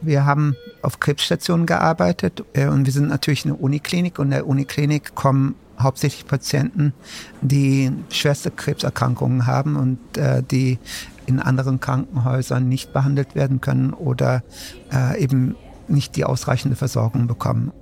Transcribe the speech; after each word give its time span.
Wir 0.00 0.24
haben 0.24 0.56
auf 0.82 1.00
Krebsstationen 1.00 1.66
gearbeitet 1.66 2.44
äh, 2.52 2.66
und 2.66 2.86
wir 2.86 2.92
sind 2.92 3.08
natürlich 3.08 3.44
eine 3.44 3.54
Uniklinik 3.54 4.18
und 4.18 4.26
in 4.26 4.30
der 4.32 4.46
Uniklinik 4.46 5.14
kommen 5.14 5.54
hauptsächlich 5.78 6.26
Patienten, 6.26 6.92
die 7.40 7.92
schwerste 8.10 8.50
Krebserkrankungen 8.50 9.46
haben 9.46 9.76
und 9.76 10.18
äh, 10.18 10.42
die 10.42 10.78
in 11.26 11.40
anderen 11.40 11.78
Krankenhäusern 11.78 12.68
nicht 12.68 12.92
behandelt 12.92 13.34
werden 13.34 13.60
können 13.60 13.92
oder 13.92 14.42
äh, 14.92 15.22
eben 15.22 15.56
nicht 15.86 16.16
die 16.16 16.24
ausreichende 16.24 16.76
Versorgung 16.76 17.26
bekommen. 17.26 17.72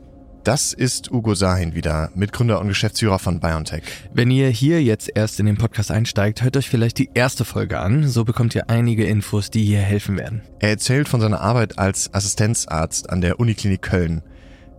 Das 0.47 0.73
ist 0.73 1.11
Ugo 1.11 1.35
Sahin 1.35 1.75
wieder, 1.75 2.11
Mitgründer 2.15 2.61
und 2.61 2.69
Geschäftsführer 2.69 3.19
von 3.19 3.41
BioNTech. 3.41 3.83
Wenn 4.15 4.31
ihr 4.31 4.49
hier 4.49 4.81
jetzt 4.81 5.11
erst 5.13 5.41
in 5.41 5.47
den 5.47 5.57
Podcast 5.57 5.91
einsteigt, 5.91 6.45
hört 6.45 6.57
euch 6.57 6.71
vielleicht 6.71 6.99
die 6.99 7.11
erste 7.15 7.45
Folge 7.45 7.81
an. 7.81 8.07
So 8.07 8.25
bekommt 8.25 8.55
ihr 8.55 8.71
einige 8.71 9.05
Infos, 9.07 9.51
die 9.51 9.65
hier 9.65 9.81
helfen 9.81 10.17
werden. 10.17 10.43
Er 10.61 10.69
erzählt 10.69 11.09
von 11.09 11.21
seiner 11.21 11.41
Arbeit 11.41 11.81
als 11.81 12.15
Assistenzarzt 12.15 13.11
an 13.11 13.23
der 13.23 13.41
Uniklinik 13.41 13.83
Köln. 13.83 14.23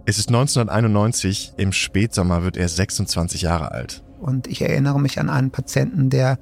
Es 0.05 0.17
ist 0.19 0.29
1991, 0.29 1.51
im 1.57 1.73
Spätsommer 1.73 2.43
wird 2.43 2.55
er 2.55 2.69
26 2.69 3.41
Jahre 3.41 3.73
alt. 3.73 4.03
Und 4.21 4.47
ich 4.47 4.61
erinnere 4.61 5.01
mich 5.01 5.19
an 5.19 5.29
einen 5.29 5.51
Patienten, 5.51 6.09
der 6.09 6.39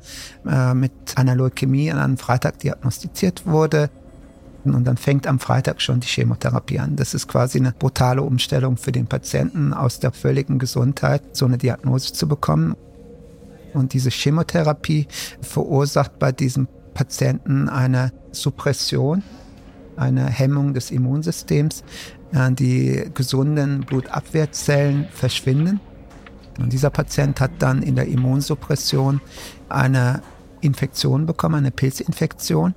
äh, 0.48 0.76
mit 0.76 0.92
einer 1.16 1.34
Leukämie 1.34 1.90
an 1.90 1.98
einem 1.98 2.18
Freitag 2.18 2.60
diagnostiziert 2.60 3.48
wurde. 3.48 3.90
Und 4.74 4.86
dann 4.86 4.98
fängt 4.98 5.28
am 5.28 5.40
Freitag 5.40 5.82
schon 5.82 6.00
die 6.00 6.08
Chemotherapie 6.08 6.80
an. 6.80 6.96
Das 6.96 7.14
ist 7.14 7.28
quasi 7.28 7.60
eine 7.60 7.72
brutale 7.72 8.22
Umstellung 8.24 8.78
für 8.78 8.92
den 8.92 9.06
Patienten, 9.06 9.74
aus 9.74 10.00
der 10.00 10.12
völligen 10.12 10.58
Gesundheit 10.58 11.36
so 11.36 11.46
eine 11.46 11.58
Diagnose 11.58 12.14
zu 12.14 12.28
bekommen. 12.28 12.76
Und 13.74 13.94
diese 13.94 14.10
Chemotherapie 14.10 15.08
verursacht 15.42 16.18
bei 16.18 16.32
diesem 16.32 16.68
Patienten 16.94 17.70
eine 17.70 18.14
Suppression, 18.32 19.22
eine 19.98 20.26
Hemmung 20.26 20.74
des 20.74 20.92
Immunsystems. 20.92 21.84
Die 22.34 23.06
gesunden 23.14 23.82
Blutabwehrzellen 23.82 25.08
verschwinden. 25.12 25.80
Und 26.60 26.74
dieser 26.74 26.90
Patient 26.90 27.40
hat 27.40 27.52
dann 27.60 27.82
in 27.82 27.96
der 27.96 28.08
Immunsuppression 28.08 29.22
eine 29.70 30.22
Infektion 30.60 31.26
bekommen, 31.26 31.56
eine 31.56 31.72
Pilzinfektion. 31.72 32.74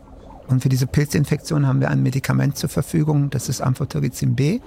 Und 0.48 0.62
für 0.62 0.68
diese 0.68 0.86
Pilzinfektion 0.86 1.66
haben 1.66 1.80
wir 1.80 1.90
ein 1.90 2.02
Medikament 2.02 2.56
zur 2.56 2.70
Verfügung, 2.70 3.30
das 3.30 3.48
ist 3.48 3.60
Amphotericin 3.60 4.34
B. 4.34 4.60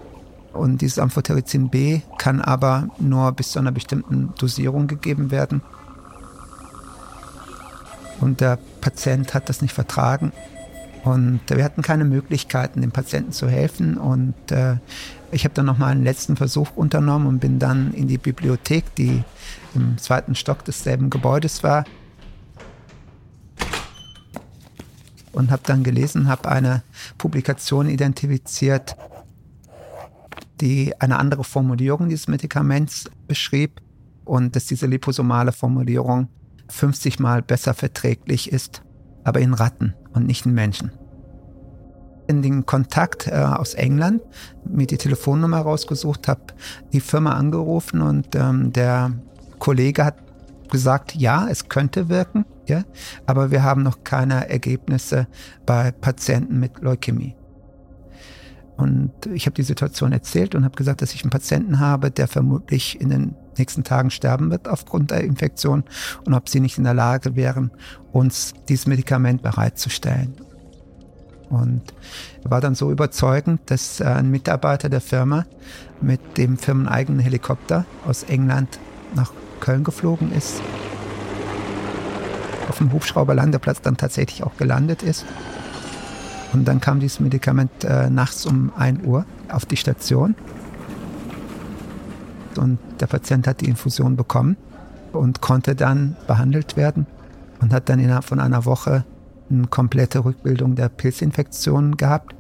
Und 0.53 0.81
dieses 0.81 0.99
Amphotericin 0.99 1.69
B 1.69 2.01
kann 2.17 2.39
aber 2.41 2.89
nur 2.99 3.31
bis 3.31 3.51
zu 3.51 3.59
einer 3.59 3.71
bestimmten 3.71 4.33
Dosierung 4.38 4.88
gegeben 4.88 5.31
werden. 5.31 5.61
Und 8.19 8.41
der 8.41 8.59
Patient 8.81 9.33
hat 9.33 9.49
das 9.49 9.61
nicht 9.61 9.73
vertragen. 9.73 10.31
Und 11.03 11.39
wir 11.47 11.63
hatten 11.63 11.81
keine 11.81 12.05
Möglichkeiten, 12.05 12.81
dem 12.81 12.91
Patienten 12.91 13.31
zu 13.31 13.49
helfen. 13.49 13.97
Und 13.97 14.35
äh, 14.51 14.75
ich 15.31 15.45
habe 15.45 15.55
dann 15.55 15.66
nochmal 15.66 15.93
einen 15.93 16.03
letzten 16.03 16.38
Versuch 16.38 16.69
unternommen 16.75 17.27
und 17.27 17.39
bin 17.39 17.57
dann 17.57 17.91
in 17.93 18.07
die 18.07 18.19
Bibliothek, 18.19 18.93
die 18.95 19.23
im 19.73 19.97
zweiten 19.97 20.35
Stock 20.35 20.63
desselben 20.63 21.09
Gebäudes 21.09 21.63
war, 21.63 21.85
und 25.33 25.51
habe 25.51 25.63
dann 25.65 25.83
gelesen, 25.83 26.27
habe 26.27 26.49
eine 26.49 26.83
Publikation 27.17 27.89
identifiziert, 27.89 28.95
die 30.59 30.93
eine 30.99 31.19
andere 31.19 31.43
Formulierung 31.43 32.09
dieses 32.09 32.27
Medikaments 32.27 33.09
beschrieb 33.27 33.81
und 34.25 34.55
dass 34.55 34.65
diese 34.65 34.85
liposomale 34.85 35.51
Formulierung 35.51 36.27
50 36.69 37.19
mal 37.19 37.41
besser 37.41 37.73
verträglich 37.73 38.51
ist, 38.51 38.81
aber 39.23 39.39
in 39.39 39.53
Ratten 39.53 39.93
und 40.13 40.25
nicht 40.25 40.45
in 40.45 40.53
Menschen. 40.53 40.91
In 42.27 42.41
den 42.41 42.66
Kontakt 42.66 43.27
äh, 43.27 43.31
aus 43.31 43.73
England 43.73 44.21
mir 44.63 44.88
die 44.88 44.97
Telefonnummer 44.97 45.59
rausgesucht, 45.59 46.27
habe 46.27 46.41
die 46.93 47.01
Firma 47.01 47.33
angerufen 47.33 48.01
und 48.01 48.35
ähm, 48.35 48.72
der 48.72 49.11
Kollege 49.59 50.06
hat 50.06 50.16
gesagt, 50.71 51.15
ja, 51.15 51.47
es 51.47 51.69
könnte 51.69 52.09
wirken, 52.09 52.45
ja, 52.65 52.83
aber 53.27 53.51
wir 53.51 53.61
haben 53.61 53.83
noch 53.83 54.03
keine 54.03 54.49
Ergebnisse 54.49 55.27
bei 55.65 55.91
Patienten 55.91 56.59
mit 56.59 56.81
Leukämie. 56.81 57.35
Und 58.77 59.11
ich 59.27 59.45
habe 59.45 59.53
die 59.53 59.63
Situation 59.63 60.11
erzählt 60.11 60.55
und 60.55 60.63
habe 60.65 60.75
gesagt, 60.75 61.03
dass 61.03 61.13
ich 61.13 61.21
einen 61.21 61.29
Patienten 61.29 61.79
habe, 61.79 62.09
der 62.09 62.27
vermutlich 62.27 62.99
in 62.99 63.09
den 63.09 63.35
nächsten 63.57 63.83
Tagen 63.83 64.09
sterben 64.09 64.49
wird 64.49 64.67
aufgrund 64.67 65.11
der 65.11 65.23
Infektion 65.23 65.83
und 66.25 66.33
ob 66.33 66.49
sie 66.49 66.59
nicht 66.59 66.79
in 66.79 66.83
der 66.83 66.95
Lage 66.95 67.35
wären, 67.35 67.69
uns 68.11 68.53
dieses 68.69 68.88
Medikament 68.88 69.43
bereitzustellen. 69.43 70.33
Und 71.49 71.81
war 72.43 72.61
dann 72.61 72.75
so 72.75 72.91
überzeugend, 72.91 73.59
dass 73.65 74.01
ein 74.01 74.31
Mitarbeiter 74.31 74.89
der 74.89 75.01
Firma 75.01 75.45
mit 75.99 76.38
dem 76.38 76.57
firmeneigenen 76.57 77.19
Helikopter 77.19 77.85
aus 78.07 78.23
England 78.23 78.79
nach 79.13 79.31
Köln 79.61 79.85
geflogen 79.85 80.33
ist, 80.33 80.61
auf 82.67 82.79
dem 82.79 82.91
Hubschrauberlandeplatz 82.91 83.81
dann 83.81 83.95
tatsächlich 83.95 84.44
auch 84.44 84.57
gelandet 84.57 85.03
ist. 85.03 85.25
Und 86.51 86.66
dann 86.67 86.81
kam 86.81 86.99
dieses 86.99 87.22
Medikament 87.22 87.85
äh, 87.85 88.09
nachts 88.09 88.45
um 88.45 88.73
1 88.75 89.05
Uhr 89.05 89.25
auf 89.50 89.66
die 89.66 89.77
Station. 89.77 90.35
Und 92.57 92.79
der 93.00 93.07
Patient 93.07 93.47
hat 93.47 93.61
die 93.61 93.69
Infusion 93.69 94.17
bekommen 94.17 94.57
und 95.13 95.39
konnte 95.41 95.75
dann 95.75 96.17
behandelt 96.27 96.75
werden 96.75 97.07
und 97.61 97.71
hat 97.71 97.88
dann 97.88 98.00
innerhalb 98.00 98.25
von 98.25 98.39
einer 98.41 98.66
Woche 98.66 99.05
eine 99.50 99.67
komplette 99.67 100.25
Rückbildung 100.25 100.75
der 100.75 100.89
Pilzinfektion 100.89 101.95
gehabt. 101.95 102.35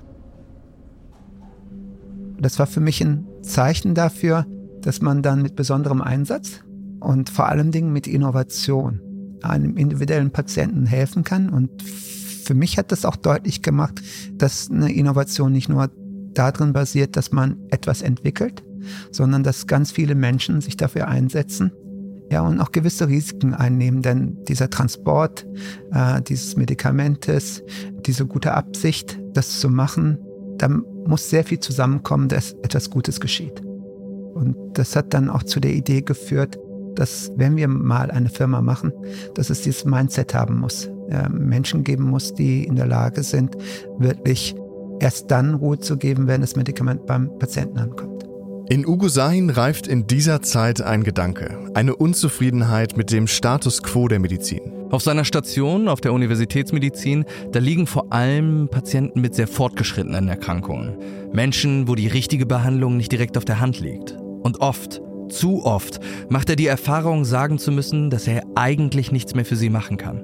Das 2.39 2.59
war 2.59 2.67
für 2.67 2.79
mich 2.79 3.01
ein 3.01 3.27
Zeichen 3.41 3.95
dafür, 3.95 4.45
dass 4.81 5.01
man 5.01 5.21
dann 5.21 5.41
mit 5.41 5.55
besonderem 5.55 6.01
Einsatz 6.01 6.61
und 7.01 7.29
vor 7.29 7.47
allen 7.47 7.71
Dingen 7.71 7.91
mit 7.91 8.07
Innovation 8.07 9.01
einem 9.41 9.75
individuellen 9.75 10.31
Patienten 10.31 10.85
helfen 10.85 11.23
kann. 11.23 11.49
Und 11.49 11.81
für 11.81 12.53
mich 12.53 12.77
hat 12.77 12.91
das 12.91 13.05
auch 13.05 13.15
deutlich 13.15 13.61
gemacht, 13.61 14.01
dass 14.33 14.69
eine 14.69 14.93
Innovation 14.93 15.51
nicht 15.51 15.67
nur 15.67 15.89
darin 16.33 16.73
basiert, 16.73 17.17
dass 17.17 17.31
man 17.31 17.57
etwas 17.69 18.01
entwickelt, 18.01 18.63
sondern 19.11 19.43
dass 19.43 19.67
ganz 19.67 19.91
viele 19.91 20.15
Menschen 20.15 20.61
sich 20.61 20.77
dafür 20.77 21.07
einsetzen 21.07 21.71
ja, 22.31 22.41
und 22.41 22.61
auch 22.61 22.71
gewisse 22.71 23.09
Risiken 23.09 23.53
einnehmen, 23.53 24.01
denn 24.01 24.37
dieser 24.45 24.69
Transport 24.69 25.45
äh, 25.91 26.21
dieses 26.21 26.55
Medikamentes, 26.55 27.61
diese 28.05 28.25
gute 28.25 28.53
Absicht, 28.53 29.19
das 29.33 29.59
zu 29.59 29.69
machen, 29.69 30.17
da 30.57 30.69
muss 30.69 31.29
sehr 31.29 31.43
viel 31.43 31.59
zusammenkommen, 31.59 32.29
dass 32.29 32.53
etwas 32.63 32.89
Gutes 32.89 33.19
geschieht. 33.19 33.61
Und 33.61 34.55
das 34.73 34.95
hat 34.95 35.13
dann 35.13 35.29
auch 35.29 35.43
zu 35.43 35.59
der 35.59 35.73
Idee 35.73 36.01
geführt, 36.01 36.57
dass 36.95 37.31
wenn 37.35 37.55
wir 37.55 37.67
mal 37.67 38.11
eine 38.11 38.29
Firma 38.29 38.61
machen, 38.61 38.93
dass 39.35 39.49
es 39.49 39.61
dieses 39.61 39.85
Mindset 39.85 40.33
haben 40.33 40.59
muss, 40.59 40.89
äh, 41.09 41.29
Menschen 41.29 41.83
geben 41.83 42.05
muss, 42.05 42.33
die 42.33 42.63
in 42.63 42.75
der 42.75 42.87
Lage 42.87 43.23
sind, 43.23 43.55
wirklich 43.99 44.55
erst 44.99 45.31
dann 45.31 45.55
Ruhe 45.55 45.79
zu 45.79 45.97
geben, 45.97 46.27
wenn 46.27 46.41
das 46.41 46.55
Medikament 46.55 47.05
beim 47.05 47.37
Patienten 47.39 47.77
ankommt. 47.77 48.11
In 48.69 48.87
Ugo 48.87 49.09
Sahin 49.09 49.49
reift 49.49 49.85
in 49.87 50.07
dieser 50.07 50.41
Zeit 50.41 50.81
ein 50.81 51.03
Gedanke, 51.03 51.69
eine 51.73 51.93
Unzufriedenheit 51.93 52.95
mit 52.95 53.11
dem 53.11 53.27
Status 53.27 53.83
quo 53.83 54.07
der 54.07 54.19
Medizin. 54.19 54.61
Auf 54.91 55.01
seiner 55.01 55.25
Station 55.25 55.89
auf 55.89 55.99
der 55.99 56.13
Universitätsmedizin, 56.13 57.25
da 57.51 57.59
liegen 57.59 57.85
vor 57.85 58.13
allem 58.13 58.69
Patienten 58.69 59.19
mit 59.19 59.35
sehr 59.35 59.47
fortgeschrittenen 59.47 60.29
Erkrankungen. 60.29 60.95
Menschen, 61.33 61.89
wo 61.89 61.95
die 61.95 62.07
richtige 62.07 62.45
Behandlung 62.45 62.95
nicht 62.95 63.11
direkt 63.11 63.37
auf 63.37 63.45
der 63.45 63.59
Hand 63.59 63.79
liegt. 63.81 64.17
Und 64.41 64.61
oft 64.61 65.01
zu 65.31 65.65
oft 65.65 65.99
macht 66.29 66.49
er 66.49 66.55
die 66.55 66.67
Erfahrung, 66.67 67.25
sagen 67.25 67.57
zu 67.57 67.71
müssen, 67.71 68.09
dass 68.09 68.27
er 68.27 68.43
eigentlich 68.55 69.11
nichts 69.11 69.35
mehr 69.35 69.45
für 69.45 69.55
sie 69.55 69.69
machen 69.69 69.97
kann. 69.97 70.23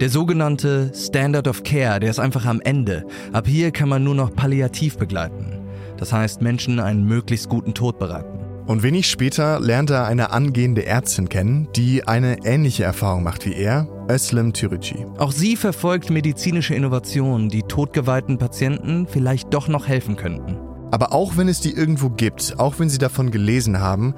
Der 0.00 0.08
sogenannte 0.08 0.92
Standard 0.94 1.48
of 1.48 1.62
Care, 1.62 2.00
der 2.00 2.10
ist 2.10 2.20
einfach 2.20 2.46
am 2.46 2.60
Ende. 2.60 3.04
Ab 3.32 3.46
hier 3.46 3.70
kann 3.70 3.88
man 3.88 4.04
nur 4.04 4.14
noch 4.14 4.34
palliativ 4.34 4.96
begleiten. 4.96 5.60
Das 5.96 6.12
heißt, 6.12 6.42
Menschen 6.42 6.80
einen 6.80 7.04
möglichst 7.04 7.48
guten 7.48 7.74
Tod 7.74 7.98
bereiten. 7.98 8.40
Und 8.66 8.82
wenig 8.82 9.08
später 9.08 9.60
lernt 9.60 9.90
er 9.90 10.06
eine 10.06 10.30
angehende 10.30 10.86
Ärztin 10.86 11.28
kennen, 11.28 11.68
die 11.76 12.08
eine 12.08 12.46
ähnliche 12.46 12.84
Erfahrung 12.84 13.22
macht 13.22 13.44
wie 13.44 13.54
er, 13.54 13.86
Özlem 14.08 14.54
Türeci. 14.54 15.06
Auch 15.18 15.32
sie 15.32 15.56
verfolgt 15.56 16.08
medizinische 16.08 16.74
Innovationen, 16.74 17.50
die 17.50 17.62
totgeweihten 17.62 18.38
Patienten 18.38 19.06
vielleicht 19.06 19.52
doch 19.52 19.68
noch 19.68 19.86
helfen 19.86 20.16
könnten. 20.16 20.56
Aber 20.94 21.12
auch 21.12 21.36
wenn 21.36 21.48
es 21.48 21.58
die 21.58 21.72
irgendwo 21.72 22.08
gibt, 22.08 22.60
auch 22.60 22.78
wenn 22.78 22.88
Sie 22.88 22.98
davon 22.98 23.32
gelesen 23.32 23.80
haben, 23.80 24.14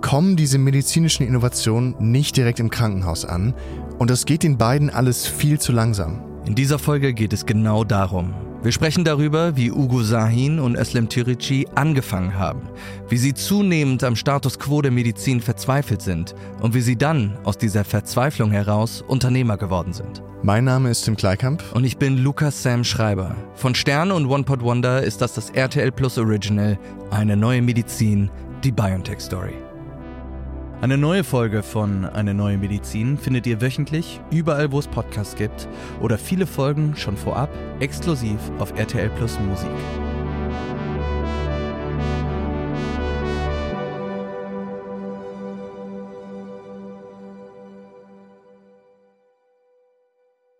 kommen 0.00 0.36
diese 0.36 0.58
medizinischen 0.58 1.26
Innovationen 1.26 1.96
nicht 1.98 2.36
direkt 2.36 2.60
im 2.60 2.70
Krankenhaus 2.70 3.24
an 3.24 3.52
und 3.98 4.10
das 4.10 4.26
geht 4.26 4.44
den 4.44 4.56
beiden 4.56 4.90
alles 4.90 5.26
viel 5.26 5.58
zu 5.58 5.72
langsam. 5.72 6.22
In 6.46 6.54
dieser 6.54 6.78
Folge 6.78 7.14
geht 7.14 7.32
es 7.32 7.46
genau 7.46 7.82
darum. 7.82 8.32
Wir 8.62 8.72
sprechen 8.72 9.04
darüber, 9.04 9.56
wie 9.56 9.70
Ugo 9.70 10.02
Sahin 10.02 10.58
und 10.58 10.76
Özlem 10.76 11.08
Türeci 11.08 11.66
angefangen 11.74 12.38
haben, 12.38 12.68
wie 13.08 13.16
sie 13.16 13.32
zunehmend 13.32 14.04
am 14.04 14.16
Status 14.16 14.58
quo 14.58 14.82
der 14.82 14.90
Medizin 14.90 15.40
verzweifelt 15.40 16.02
sind 16.02 16.34
und 16.60 16.74
wie 16.74 16.82
sie 16.82 16.96
dann 16.96 17.38
aus 17.44 17.56
dieser 17.56 17.84
Verzweiflung 17.84 18.50
heraus 18.50 19.02
Unternehmer 19.06 19.56
geworden 19.56 19.94
sind. 19.94 20.22
Mein 20.42 20.64
Name 20.64 20.90
ist 20.90 21.04
Tim 21.04 21.16
Kleikamp. 21.16 21.62
Und 21.72 21.84
ich 21.84 21.96
bin 21.96 22.18
Lukas 22.18 22.62
Sam 22.62 22.84
Schreiber. 22.84 23.34
Von 23.54 23.74
Stern 23.74 24.12
und 24.12 24.26
One 24.26 24.44
Pot 24.44 24.62
Wonder 24.62 25.02
ist 25.02 25.22
das 25.22 25.32
das 25.32 25.48
RTL 25.50 25.90
Plus 25.90 26.18
Original, 26.18 26.78
eine 27.10 27.38
neue 27.38 27.62
Medizin, 27.62 28.30
die 28.62 28.72
BioNTech 28.72 29.20
Story. 29.20 29.54
Eine 30.82 30.96
neue 30.96 31.24
Folge 31.24 31.62
von 31.62 32.06
Eine 32.06 32.32
neue 32.32 32.56
Medizin 32.56 33.18
findet 33.18 33.46
ihr 33.46 33.60
wöchentlich 33.60 34.18
überall, 34.30 34.72
wo 34.72 34.78
es 34.78 34.88
Podcasts 34.88 35.36
gibt 35.36 35.68
oder 36.00 36.16
viele 36.16 36.46
Folgen 36.46 36.96
schon 36.96 37.18
vorab 37.18 37.50
exklusiv 37.80 38.38
auf 38.58 38.72
RTL 38.78 39.10
Plus 39.10 39.38
Musik. 39.40 39.68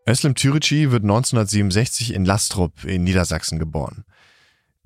Özlem 0.06 0.34
Türeci 0.34 0.90
wird 0.90 1.04
1967 1.04 2.12
in 2.12 2.26
Lastrup 2.26 2.84
in 2.84 3.04
Niedersachsen 3.04 3.58
geboren. 3.58 4.04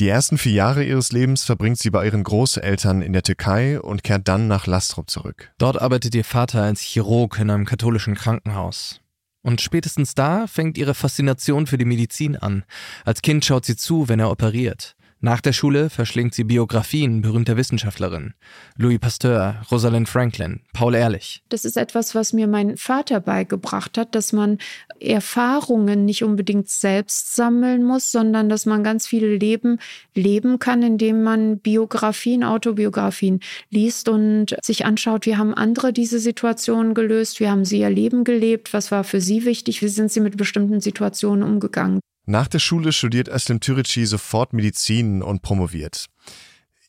Die 0.01 0.09
ersten 0.09 0.39
vier 0.39 0.53
Jahre 0.53 0.83
ihres 0.83 1.13
Lebens 1.13 1.45
verbringt 1.45 1.79
sie 1.79 1.91
bei 1.91 2.05
ihren 2.05 2.25
Großeltern 2.25 3.01
in 3.01 3.13
der 3.13 3.23
Türkei 3.23 3.81
und 3.81 4.03
kehrt 4.03 4.27
dann 4.27 4.49
nach 4.49 4.67
Lastrup 4.67 5.09
zurück. 5.09 5.53
Dort 5.57 5.81
arbeitet 5.81 6.17
ihr 6.17 6.25
Vater 6.25 6.63
als 6.63 6.81
Chirurg 6.81 7.39
in 7.39 7.49
einem 7.49 7.65
katholischen 7.65 8.17
Krankenhaus. 8.17 9.01
Und 9.43 9.61
spätestens 9.61 10.15
da 10.15 10.49
fängt 10.49 10.79
ihre 10.79 10.95
Faszination 10.95 11.69
für 11.69 11.79
die 11.79 11.85
Medizin 11.85 12.35
an. 12.35 12.65
Als 13.05 13.23
Kind 13.23 13.45
schaut 13.45 13.67
sie 13.67 13.77
zu, 13.77 14.09
wenn 14.09 14.19
er 14.19 14.33
operiert. 14.33 14.97
Nach 15.25 15.41
der 15.41 15.55
Schule 15.55 15.89
verschlingt 15.89 16.35
sie 16.35 16.45
Biografien 16.45 17.23
berühmter 17.23 17.57
Wissenschaftlerinnen. 17.57 18.35
Louis 18.77 18.99
Pasteur, 18.99 19.63
Rosalind 19.71 20.07
Franklin, 20.07 20.61
Paul 20.75 20.95
Ehrlich. 20.95 21.43
Das 21.49 21.65
ist 21.65 21.79
etwas, 21.79 22.15
was 22.15 22.35
mir 22.35 22.47
mein 22.47 22.77
Vater 22.77 23.21
beigebracht 23.21 23.97
hat, 23.97 24.15
dass 24.15 24.35
man 24.35 24.59
Erfahrungen 25.01 26.05
nicht 26.05 26.25
unbedingt 26.25 26.69
selbst 26.69 27.35
sammeln 27.35 27.85
muss, 27.85 28.13
sondern 28.13 28.51
dass 28.51 28.67
man 28.67 28.85
ganz 28.85 29.07
viel 29.07 29.25
Leben 29.25 29.79
leben 30.15 30.59
kann, 30.59 30.83
indem 30.83 31.23
man 31.23 31.59
Biografien, 31.59 32.45
Autobiografien 32.45 33.41
liest 33.71 34.11
und 34.11 34.55
sich 34.63 34.85
anschaut, 34.85 35.25
wie 35.25 35.39
haben 35.39 35.55
andere 35.55 35.95
diese 35.95 36.19
Situation 36.19 36.93
gelöst, 36.93 37.41
wie 37.41 37.49
haben 37.49 37.65
sie 37.65 37.79
ihr 37.79 37.89
Leben 37.89 38.25
gelebt, 38.25 38.75
was 38.75 38.91
war 38.91 39.05
für 39.05 39.23
sie 39.23 39.47
wichtig, 39.47 39.81
wie 39.81 39.89
sind 39.89 40.13
sie 40.13 40.21
mit 40.21 40.37
bestimmten 40.37 40.83
Situationen 40.83 41.43
umgegangen. 41.43 42.01
Nach 42.27 42.49
der 42.49 42.59
Schule 42.59 42.93
studiert 42.93 43.29
Özlem 43.29 43.61
Türeci 43.61 44.07
sofort 44.07 44.55
Medizin 44.55 45.23
und 45.23 45.43
promoviert. 45.43 46.07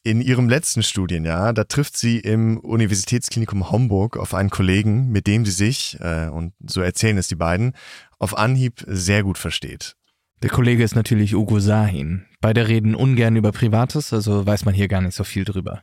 In 0.02 0.22
ihrem 0.22 0.48
letzten 0.48 0.82
Studienjahr, 0.82 1.52
da 1.52 1.66
trifft 1.66 1.98
sie 1.98 2.20
im 2.20 2.58
Universitätsklinikum 2.60 3.70
Homburg 3.70 4.16
auf 4.16 4.34
einen 4.34 4.50
Kollegen, 4.50 5.12
mit 5.12 5.28
dem 5.28 5.46
sie 5.46 5.52
sich, 5.52 5.98
äh, 6.00 6.30
und 6.30 6.54
so 6.66 6.80
erzählen 6.80 7.18
es 7.18 7.28
die 7.28 7.36
beiden, 7.36 7.74
auf 8.18 8.38
Anhieb 8.38 8.84
sehr 8.88 9.24
gut 9.24 9.38
versteht. 9.38 9.96
Der 10.42 10.52
Kollege 10.52 10.84
ist 10.84 10.96
natürlich 10.96 11.36
Ugo 11.36 11.60
Sahin. 11.60 12.26
Beide 12.40 12.68
reden 12.68 12.96
ungern 12.96 13.36
über 13.36 13.52
Privates, 13.52 14.14
also 14.14 14.46
weiß 14.46 14.64
man 14.64 14.74
hier 14.74 14.88
gar 14.88 15.02
nicht 15.02 15.16
so 15.16 15.24
viel 15.24 15.44
drüber. 15.44 15.82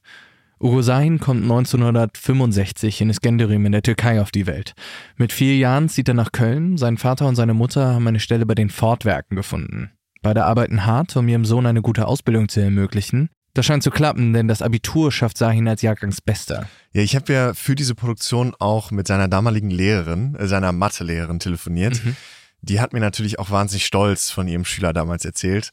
Ugo 0.63 0.81
Sahin 0.81 1.19
kommt 1.19 1.43
1965 1.43 3.01
in 3.01 3.11
Iskenderun 3.11 3.67
in 3.67 3.73
der 3.73 3.83
Türkei 3.83 4.21
auf 4.21 4.31
die 4.31 4.47
Welt. 4.47 4.75
Mit 5.17 5.33
vier 5.33 5.57
Jahren 5.57 5.89
zieht 5.89 6.07
er 6.07 6.15
nach 6.15 6.31
Köln. 6.31 6.77
Sein 6.79 6.99
Vater 6.99 7.27
und 7.27 7.35
seine 7.35 7.53
Mutter 7.53 7.95
haben 7.95 8.07
eine 8.07 8.21
Stelle 8.21 8.47
bei 8.47 8.55
den 8.55 8.71
Ford-Werken 8.71 9.35
gefunden. 9.35 9.91
Beide 10.23 10.45
arbeiten 10.45 10.87
hart, 10.87 11.17
um 11.17 11.27
ihrem 11.27 11.45
Sohn 11.45 11.67
eine 11.67 11.83
gute 11.83 12.07
Ausbildung 12.07 12.49
zu 12.49 12.61
ermöglichen. 12.61 13.29
Das 13.55 13.67
scheint 13.67 13.83
zu 13.83 13.91
klappen, 13.91 14.33
denn 14.33 14.47
das 14.47 14.63
Abitur 14.63 15.11
schafft 15.11 15.37
Sahin 15.37 15.67
als 15.67 15.83
Jahrgangsbester. 15.83 16.69
Ja, 16.93 17.03
ich 17.03 17.17
habe 17.17 17.33
ja 17.33 17.55
für 17.55 17.75
diese 17.75 17.97
Produktion 17.97 18.55
auch 18.61 18.93
mit 18.93 19.09
seiner 19.09 19.27
damaligen 19.27 19.71
Lehrerin, 19.71 20.37
äh, 20.37 20.47
seiner 20.47 20.71
Mathelehrerin 20.71 21.41
telefoniert. 21.41 22.05
Mhm. 22.05 22.17
Die 22.61 22.81
hat 22.81 22.93
mir 22.93 23.01
natürlich 23.01 23.41
auch 23.41 23.51
wahnsinnig 23.51 23.85
stolz 23.85 24.31
von 24.31 24.47
ihrem 24.47 24.65
Schüler 24.65 24.93
damals 24.93 25.25
erzählt. 25.25 25.73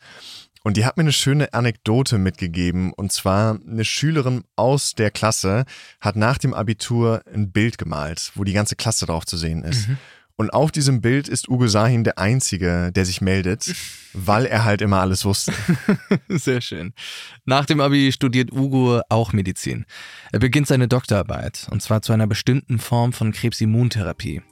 Und 0.69 0.77
die 0.77 0.86
hat 0.86 0.98
mir 0.98 1.01
eine 1.01 1.13
schöne 1.13 1.51
Anekdote 1.51 2.19
mitgegeben. 2.19 2.94
Und 2.94 3.12
zwar 3.12 3.60
eine 3.60 3.83
Schülerin 3.83 4.44
aus 4.56 4.94
der 4.94 5.10
Klasse 5.10 5.66
hat 6.00 6.16
nach 6.16 6.38
dem 6.38 6.54
Abitur 6.54 7.24
ein 7.33 7.51
Bild 7.51 7.80
gemalt, 7.80 8.31
wo 8.36 8.44
die 8.44 8.54
ganze 8.54 8.75
Klasse 8.75 9.07
drauf 9.07 9.25
zu 9.25 9.36
sehen 9.36 9.63
ist. 9.63 9.88
Mhm. 9.88 9.98
Und 10.36 10.51
auf 10.51 10.71
diesem 10.71 11.01
Bild 11.01 11.27
ist 11.27 11.50
Ugo 11.50 11.66
Sahin 11.66 12.04
der 12.04 12.19
Einzige, 12.19 12.92
der 12.92 13.04
sich 13.06 13.19
meldet, 13.19 13.74
weil 14.13 14.45
er 14.45 14.63
halt 14.63 14.83
immer 14.83 15.00
alles 15.00 15.25
wusste. 15.25 15.54
Sehr 16.30 16.62
schön. 16.62 16.94
Nach 17.45 17.66
dem 17.66 17.81
Abi 17.81 18.12
studiert 18.12 18.51
Ugo 18.51 19.01
auch 19.10 19.33
Medizin. 19.33 19.88
Er 20.31 20.38
beginnt 20.38 20.68
seine 20.68 20.88
Doktorarbeit, 20.88 21.68
und 21.71 21.81
zwar 21.81 22.04
zu 22.04 22.13
einer 22.13 22.27
bestimmten 22.27 22.77
Form 22.77 23.12
von 23.12 23.31
Krebsimmuntherapie. 23.31 24.44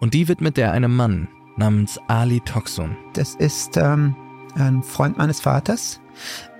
Und 0.00 0.14
die 0.14 0.26
widmet 0.26 0.58
er 0.58 0.72
einem 0.72 0.96
Mann 0.96 1.28
namens 1.56 2.00
Ali 2.08 2.40
Toxum. 2.40 2.96
Das 3.14 3.36
ist 3.36 3.76
ähm, 3.76 4.16
ein 4.56 4.82
Freund 4.82 5.18
meines 5.18 5.40
Vaters, 5.40 6.00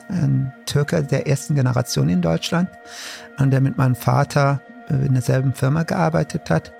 ein 0.09 0.53
Türke 0.67 1.03
der 1.03 1.27
ersten 1.27 1.55
Generation 1.55 2.09
in 2.09 2.23
Deutschland, 2.23 2.69
der 3.39 3.61
mit 3.61 3.79
meinem 3.79 3.95
Vater 3.95 4.61
in 4.89 5.13
derselben 5.13 5.55
Firma 5.55 5.85
gearbeitet 5.85 6.51
hat 6.51 6.73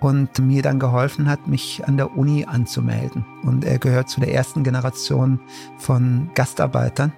und 0.00 0.38
mir 0.38 0.62
dann 0.62 0.78
geholfen 0.78 1.30
hat, 1.30 1.46
mich 1.46 1.82
an 1.86 1.96
der 1.96 2.14
Uni 2.14 2.44
anzumelden. 2.44 3.24
Und 3.42 3.64
er 3.64 3.78
gehört 3.78 4.10
zu 4.10 4.20
der 4.20 4.34
ersten 4.34 4.62
Generation 4.64 5.40
von 5.78 6.30
Gastarbeitern, 6.34 7.12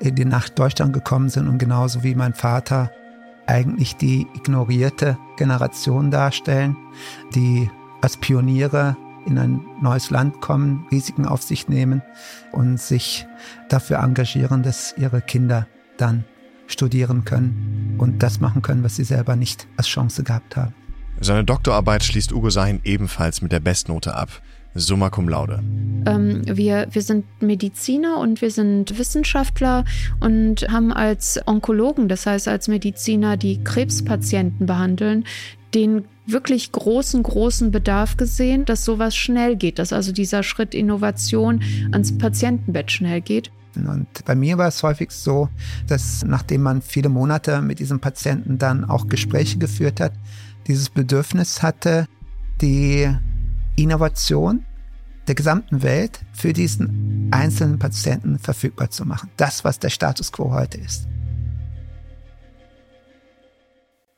die 0.00 0.24
nach 0.24 0.48
Deutschland 0.48 0.94
gekommen 0.94 1.28
sind 1.28 1.46
und 1.46 1.58
genauso 1.58 2.02
wie 2.02 2.14
mein 2.14 2.32
Vater 2.32 2.90
eigentlich 3.46 3.96
die 3.96 4.26
ignorierte 4.34 5.18
Generation 5.36 6.10
darstellen, 6.10 6.76
die 7.34 7.70
als 8.00 8.16
Pioniere 8.16 8.96
in 9.26 9.38
ein 9.38 9.60
neues 9.80 10.10
Land 10.10 10.40
kommen, 10.40 10.86
Risiken 10.90 11.26
auf 11.26 11.42
sich 11.42 11.68
nehmen 11.68 12.02
und 12.52 12.80
sich 12.80 13.26
dafür 13.68 13.98
engagieren, 13.98 14.62
dass 14.62 14.94
ihre 14.96 15.20
Kinder 15.20 15.66
dann 15.96 16.24
studieren 16.66 17.24
können 17.24 17.96
und 17.98 18.22
das 18.22 18.40
machen 18.40 18.62
können, 18.62 18.82
was 18.82 18.96
sie 18.96 19.04
selber 19.04 19.36
nicht 19.36 19.66
als 19.76 19.88
Chance 19.88 20.22
gehabt 20.22 20.56
haben. 20.56 20.74
Seine 21.20 21.44
Doktorarbeit 21.44 22.04
schließt 22.04 22.32
Ugo 22.32 22.50
Sahin 22.50 22.80
ebenfalls 22.84 23.40
mit 23.40 23.52
der 23.52 23.60
Bestnote 23.60 24.14
ab. 24.14 24.28
Summa 24.74 25.08
cum 25.08 25.28
laude. 25.28 25.62
Ähm, 26.06 26.42
wir, 26.44 26.86
wir 26.90 27.02
sind 27.02 27.24
Mediziner 27.40 28.18
und 28.18 28.42
wir 28.42 28.50
sind 28.50 28.98
Wissenschaftler 28.98 29.84
und 30.20 30.68
haben 30.68 30.92
als 30.92 31.40
Onkologen, 31.46 32.08
das 32.08 32.26
heißt 32.26 32.46
als 32.46 32.68
Mediziner, 32.68 33.38
die 33.38 33.64
Krebspatienten 33.64 34.66
behandeln, 34.66 35.24
den 35.74 36.04
wirklich 36.26 36.72
großen, 36.72 37.22
großen 37.22 37.70
Bedarf 37.70 38.16
gesehen, 38.16 38.64
dass 38.64 38.84
sowas 38.84 39.16
schnell 39.16 39.56
geht, 39.56 39.78
dass 39.78 39.92
also 39.92 40.12
dieser 40.12 40.42
Schritt 40.42 40.74
Innovation 40.74 41.62
ans 41.92 42.16
Patientenbett 42.16 42.90
schnell 42.90 43.20
geht. 43.20 43.50
Und 43.76 44.06
bei 44.24 44.34
mir 44.34 44.58
war 44.58 44.68
es 44.68 44.82
häufig 44.82 45.10
so, 45.10 45.48
dass 45.86 46.24
nachdem 46.24 46.62
man 46.62 46.82
viele 46.82 47.08
Monate 47.08 47.60
mit 47.60 47.78
diesem 47.78 48.00
Patienten 48.00 48.58
dann 48.58 48.84
auch 48.84 49.08
Gespräche 49.08 49.58
geführt 49.58 50.00
hat, 50.00 50.12
dieses 50.66 50.88
Bedürfnis 50.88 51.62
hatte, 51.62 52.06
die 52.60 53.08
Innovation 53.76 54.64
der 55.28 55.34
gesamten 55.34 55.82
Welt 55.82 56.20
für 56.32 56.52
diesen 56.52 57.28
einzelnen 57.32 57.78
Patienten 57.78 58.38
verfügbar 58.38 58.90
zu 58.90 59.04
machen. 59.04 59.30
Das, 59.36 59.64
was 59.64 59.78
der 59.78 59.90
Status 59.90 60.32
quo 60.32 60.52
heute 60.52 60.78
ist. 60.78 61.06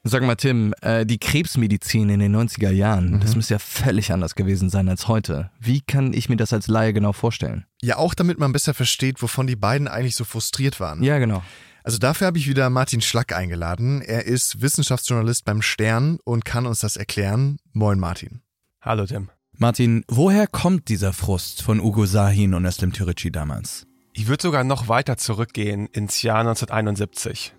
Sag 0.08 0.22
mal, 0.22 0.36
Tim, 0.36 0.72
äh, 0.80 1.04
die 1.04 1.18
Krebsmedizin 1.18 2.08
in 2.08 2.20
den 2.20 2.34
90er 2.34 2.70
Jahren, 2.70 3.12
mhm. 3.12 3.20
das 3.20 3.36
muss 3.36 3.50
ja 3.50 3.58
völlig 3.58 4.10
anders 4.10 4.34
gewesen 4.34 4.70
sein 4.70 4.88
als 4.88 5.06
heute. 5.06 5.50
Wie 5.60 5.82
kann 5.82 6.14
ich 6.14 6.28
mir 6.30 6.36
das 6.36 6.52
als 6.52 6.66
Laie 6.66 6.94
genau 6.94 7.12
vorstellen? 7.12 7.66
Ja, 7.82 7.96
auch 7.96 8.14
damit 8.14 8.38
man 8.38 8.52
besser 8.52 8.72
versteht, 8.72 9.20
wovon 9.20 9.46
die 9.46 9.56
beiden 9.56 9.86
eigentlich 9.86 10.16
so 10.16 10.24
frustriert 10.24 10.80
waren. 10.80 11.02
Ja, 11.02 11.18
genau. 11.18 11.42
Also 11.84 11.98
dafür 11.98 12.26
habe 12.26 12.38
ich 12.38 12.48
wieder 12.48 12.70
Martin 12.70 13.00
Schlack 13.00 13.34
eingeladen. 13.34 14.02
Er 14.02 14.24
ist 14.24 14.62
Wissenschaftsjournalist 14.62 15.44
beim 15.44 15.62
Stern 15.62 16.18
und 16.24 16.44
kann 16.44 16.66
uns 16.66 16.80
das 16.80 16.96
erklären. 16.96 17.58
Moin, 17.72 17.98
Martin. 17.98 18.40
Hallo, 18.80 19.06
Tim. 19.06 19.30
Martin, 19.52 20.04
woher 20.08 20.46
kommt 20.46 20.88
dieser 20.88 21.12
Frust 21.12 21.62
von 21.62 21.80
Ugo 21.80 22.06
Sahin 22.06 22.54
und 22.54 22.64
Özlem 22.64 22.92
Türeci 22.92 23.30
damals? 23.30 23.86
Ich 24.12 24.26
würde 24.26 24.42
sogar 24.42 24.64
noch 24.64 24.88
weiter 24.88 25.16
zurückgehen 25.16 25.86
ins 25.86 26.22
Jahr 26.22 26.40
1971. 26.40 27.54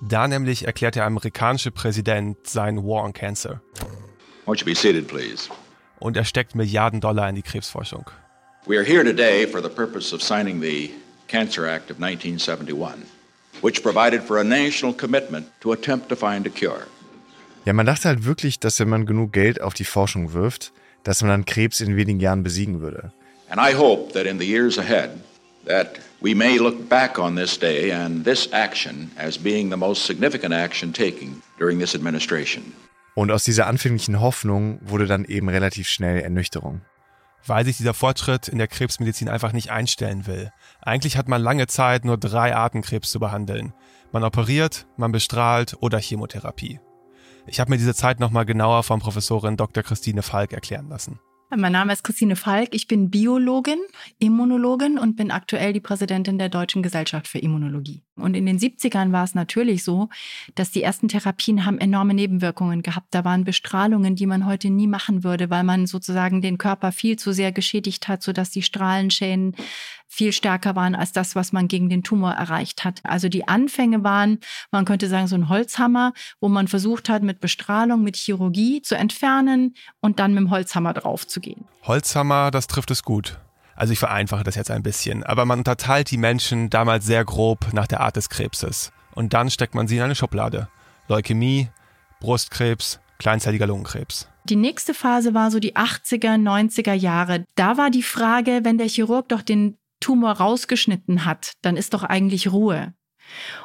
Da 0.00 0.28
nämlich 0.28 0.66
erklärt 0.66 0.94
der 0.94 1.04
amerikanische 1.04 1.70
Präsident 1.70 2.46
sein 2.46 2.78
War 2.84 3.04
on 3.04 3.12
Cancer. 3.12 3.60
Won't 4.44 4.60
you 4.60 4.66
be 4.66 4.74
seated, 4.74 5.08
please? 5.08 5.48
Und 5.98 6.16
er 6.16 6.24
steckt 6.24 6.54
Milliarden 6.54 7.00
Dollar 7.00 7.28
in 7.28 7.34
die 7.34 7.42
Krebsforschung. 7.42 8.04
We 8.66 8.76
are 8.76 8.84
here 8.84 9.04
today 9.04 9.46
for 9.46 9.62
the 9.62 9.68
purpose 9.68 10.14
of 10.14 10.22
signing 10.22 10.60
the 10.60 10.90
Cancer 11.28 11.66
Act 11.66 11.90
of 11.90 11.98
1971, 11.98 13.06
which 13.62 13.82
provided 13.82 14.22
for 14.22 14.38
a 14.38 14.44
national 14.44 14.92
commitment 14.92 15.46
to 15.60 15.72
attempt 15.72 16.08
to 16.10 16.16
find 16.16 16.46
a 16.46 16.50
cure. 16.50 16.86
Ja, 17.64 17.72
man 17.72 17.86
dachte 17.86 18.08
halt 18.08 18.24
wirklich, 18.24 18.60
dass 18.60 18.78
wenn 18.78 18.88
man 18.88 19.06
genug 19.06 19.32
Geld 19.32 19.60
auf 19.60 19.74
die 19.74 19.84
Forschung 19.84 20.32
wirft, 20.32 20.72
dass 21.04 21.22
man 21.22 21.30
dann 21.30 21.44
Krebs 21.44 21.80
in 21.80 21.96
wenigen 21.96 22.20
Jahren 22.20 22.42
besiegen 22.42 22.80
würde. 22.80 23.12
And 23.48 23.60
I 23.60 23.74
hope 23.76 24.12
that 24.12 24.26
in 24.26 24.38
the 24.38 24.46
years 24.46 24.78
ahead 24.78 25.10
that 25.66 25.98
we 26.20 26.34
may 26.34 26.58
look 26.58 26.88
back 26.88 27.18
on 27.18 27.36
this 27.36 27.58
day 27.58 27.92
and 27.92 28.24
this 28.24 28.48
action 28.52 29.10
as 29.16 29.36
being 29.38 29.70
the 29.70 29.76
most 29.76 30.06
significant 30.06 30.54
action 30.54 30.92
taken 30.92 31.42
during 31.58 31.78
this 31.78 31.94
administration. 31.94 32.72
Und 33.14 33.30
aus 33.30 33.44
dieser 33.44 33.66
anfänglichen 33.66 34.20
Hoffnung 34.20 34.78
wurde 34.82 35.06
dann 35.06 35.24
eben 35.24 35.48
relativ 35.48 35.88
schnell 35.88 36.20
Ernüchterung. 36.20 36.82
Weil 37.46 37.64
sich 37.64 37.76
dieser 37.76 37.94
Fortschritt 37.94 38.48
in 38.48 38.58
der 38.58 38.68
Krebsmedizin 38.68 39.28
einfach 39.28 39.52
nicht 39.52 39.70
einstellen 39.70 40.26
will. 40.26 40.50
Eigentlich 40.82 41.16
hat 41.16 41.28
man 41.28 41.40
lange 41.40 41.66
Zeit, 41.66 42.04
nur 42.04 42.18
drei 42.18 42.54
Arten 42.54 42.82
Krebs 42.82 43.10
zu 43.10 43.20
behandeln. 43.20 43.72
Man 44.12 44.24
operiert, 44.24 44.86
man 44.96 45.12
bestrahlt 45.12 45.76
oder 45.80 45.98
Chemotherapie. 45.98 46.80
Ich 47.46 47.60
habe 47.60 47.70
mir 47.70 47.78
diese 47.78 47.94
Zeit 47.94 48.20
nochmal 48.20 48.44
genauer 48.44 48.82
von 48.82 49.00
Professorin 49.00 49.56
Dr. 49.56 49.82
Christine 49.82 50.22
Falk 50.22 50.52
erklären 50.52 50.88
lassen. 50.88 51.20
Mein 51.54 51.72
Name 51.72 51.92
ist 51.92 52.02
Christine 52.02 52.34
Falk. 52.34 52.74
Ich 52.74 52.88
bin 52.88 53.08
Biologin, 53.08 53.78
Immunologin 54.18 54.98
und 54.98 55.14
bin 55.14 55.30
aktuell 55.30 55.72
die 55.72 55.80
Präsidentin 55.80 56.38
der 56.38 56.48
Deutschen 56.48 56.82
Gesellschaft 56.82 57.28
für 57.28 57.38
Immunologie. 57.38 58.02
Und 58.16 58.34
in 58.34 58.46
den 58.46 58.58
70ern 58.58 59.12
war 59.12 59.22
es 59.22 59.36
natürlich 59.36 59.84
so, 59.84 60.08
dass 60.56 60.72
die 60.72 60.82
ersten 60.82 61.06
Therapien 61.06 61.64
haben 61.64 61.78
enorme 61.78 62.14
Nebenwirkungen 62.14 62.82
gehabt. 62.82 63.08
Da 63.12 63.24
waren 63.24 63.44
Bestrahlungen, 63.44 64.16
die 64.16 64.26
man 64.26 64.44
heute 64.44 64.70
nie 64.70 64.88
machen 64.88 65.22
würde, 65.22 65.48
weil 65.48 65.62
man 65.62 65.86
sozusagen 65.86 66.42
den 66.42 66.58
Körper 66.58 66.90
viel 66.90 67.16
zu 67.16 67.32
sehr 67.32 67.52
geschädigt 67.52 68.08
hat, 68.08 68.24
sodass 68.24 68.50
die 68.50 68.62
Strahlenschäden 68.62 69.54
viel 70.08 70.32
stärker 70.32 70.76
waren 70.76 70.94
als 70.94 71.12
das, 71.12 71.34
was 71.34 71.52
man 71.52 71.68
gegen 71.68 71.88
den 71.88 72.02
Tumor 72.02 72.32
erreicht 72.32 72.84
hat. 72.84 73.00
Also 73.04 73.28
die 73.28 73.48
Anfänge 73.48 74.04
waren, 74.04 74.38
man 74.70 74.84
könnte 74.84 75.08
sagen, 75.08 75.26
so 75.26 75.36
ein 75.36 75.48
Holzhammer, 75.48 76.12
wo 76.40 76.48
man 76.48 76.68
versucht 76.68 77.08
hat, 77.08 77.22
mit 77.22 77.40
Bestrahlung, 77.40 78.02
mit 78.02 78.16
Chirurgie 78.16 78.82
zu 78.82 78.96
entfernen 78.96 79.74
und 80.00 80.18
dann 80.18 80.32
mit 80.32 80.42
dem 80.42 80.50
Holzhammer 80.50 80.92
draufzugehen. 80.92 81.64
Holzhammer, 81.82 82.50
das 82.50 82.66
trifft 82.66 82.90
es 82.90 83.02
gut. 83.02 83.38
Also 83.74 83.92
ich 83.92 83.98
vereinfache 83.98 84.42
das 84.42 84.54
jetzt 84.54 84.70
ein 84.70 84.82
bisschen, 84.82 85.22
aber 85.22 85.44
man 85.44 85.58
unterteilt 85.58 86.10
die 86.10 86.16
Menschen 86.16 86.70
damals 86.70 87.04
sehr 87.04 87.24
grob 87.24 87.72
nach 87.74 87.86
der 87.86 88.00
Art 88.00 88.16
des 88.16 88.30
Krebses. 88.30 88.92
Und 89.14 89.34
dann 89.34 89.50
steckt 89.50 89.74
man 89.74 89.86
sie 89.86 89.96
in 89.96 90.02
eine 90.02 90.14
Schublade. 90.14 90.68
Leukämie, 91.08 91.68
Brustkrebs, 92.20 93.00
kleinzelliger 93.18 93.66
Lungenkrebs. 93.66 94.28
Die 94.44 94.56
nächste 94.56 94.94
Phase 94.94 95.34
war 95.34 95.50
so 95.50 95.58
die 95.58 95.74
80er, 95.76 96.36
90er 96.36 96.92
Jahre. 96.92 97.44
Da 97.54 97.76
war 97.76 97.90
die 97.90 98.02
Frage, 98.02 98.60
wenn 98.62 98.78
der 98.78 98.88
Chirurg 98.88 99.28
doch 99.28 99.42
den 99.42 99.76
Tumor 100.00 100.32
rausgeschnitten 100.32 101.24
hat, 101.24 101.52
dann 101.62 101.76
ist 101.76 101.94
doch 101.94 102.02
eigentlich 102.02 102.52
Ruhe. 102.52 102.94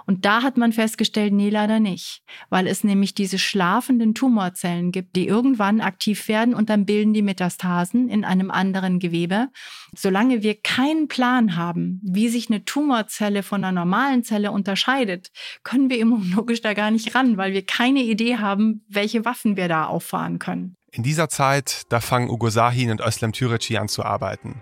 Und 0.06 0.26
da 0.26 0.44
hat 0.44 0.58
man 0.58 0.74
festgestellt, 0.74 1.34
nee, 1.34 1.50
leider 1.50 1.80
nicht, 1.80 2.22
weil 2.50 2.68
es 2.68 2.84
nämlich 2.84 3.14
diese 3.14 3.40
schlafenden 3.40 4.14
Tumorzellen 4.14 4.92
gibt, 4.92 5.16
die 5.16 5.28
irgendwann 5.28 5.82
aktiv 5.82 6.28
werden 6.28 6.54
und 6.54 6.70
dann 6.70 6.86
bilden 6.86 7.14
die 7.14 7.22
Metastasen 7.22 8.10
in 8.10 8.26
einem 8.26 8.52
anderen 8.52 9.00
Gewebe. 9.00 9.50
Solange 9.96 10.44
wir 10.44 10.60
keinen 10.60 11.08
Plan 11.08 11.56
haben, 11.56 12.02
wie 12.04 12.30
sich 12.30 12.50
eine 12.50 12.66
Tumorzelle 12.66 13.44
von 13.44 13.64
einer 13.64 13.72
normalen 13.72 14.24
Zelle 14.24 14.52
unterscheidet, 14.52 15.30
können 15.64 15.90
wir 15.90 16.00
immunologisch 16.00 16.62
da 16.62 16.74
gar 16.74 16.92
nicht 16.92 17.16
ran, 17.16 17.38
weil 17.38 17.54
wir 17.54 17.66
keine 17.66 18.02
Idee 18.02 18.38
haben, 18.38 18.84
welche 18.88 19.26
Waffen 19.26 19.58
wir 19.58 19.68
da 19.68 19.86
auffahren 19.86 20.40
können. 20.40 20.76
In 20.94 21.04
dieser 21.04 21.30
Zeit, 21.30 21.84
da 21.90 22.02
fangen 22.02 22.30
Ugo 22.30 22.50
Sahin 22.50 22.92
und 22.92 23.00
Özlem 23.00 23.32
Türeci 23.32 23.78
an 23.78 23.88
zu 23.88 24.04
arbeiten. 24.04 24.62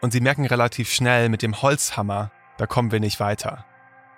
Und 0.00 0.12
sie 0.12 0.20
merken 0.20 0.46
relativ 0.46 0.90
schnell, 0.90 1.28
mit 1.28 1.42
dem 1.42 1.62
Holzhammer, 1.62 2.30
da 2.58 2.66
kommen 2.66 2.92
wir 2.92 3.00
nicht 3.00 3.20
weiter. 3.20 3.64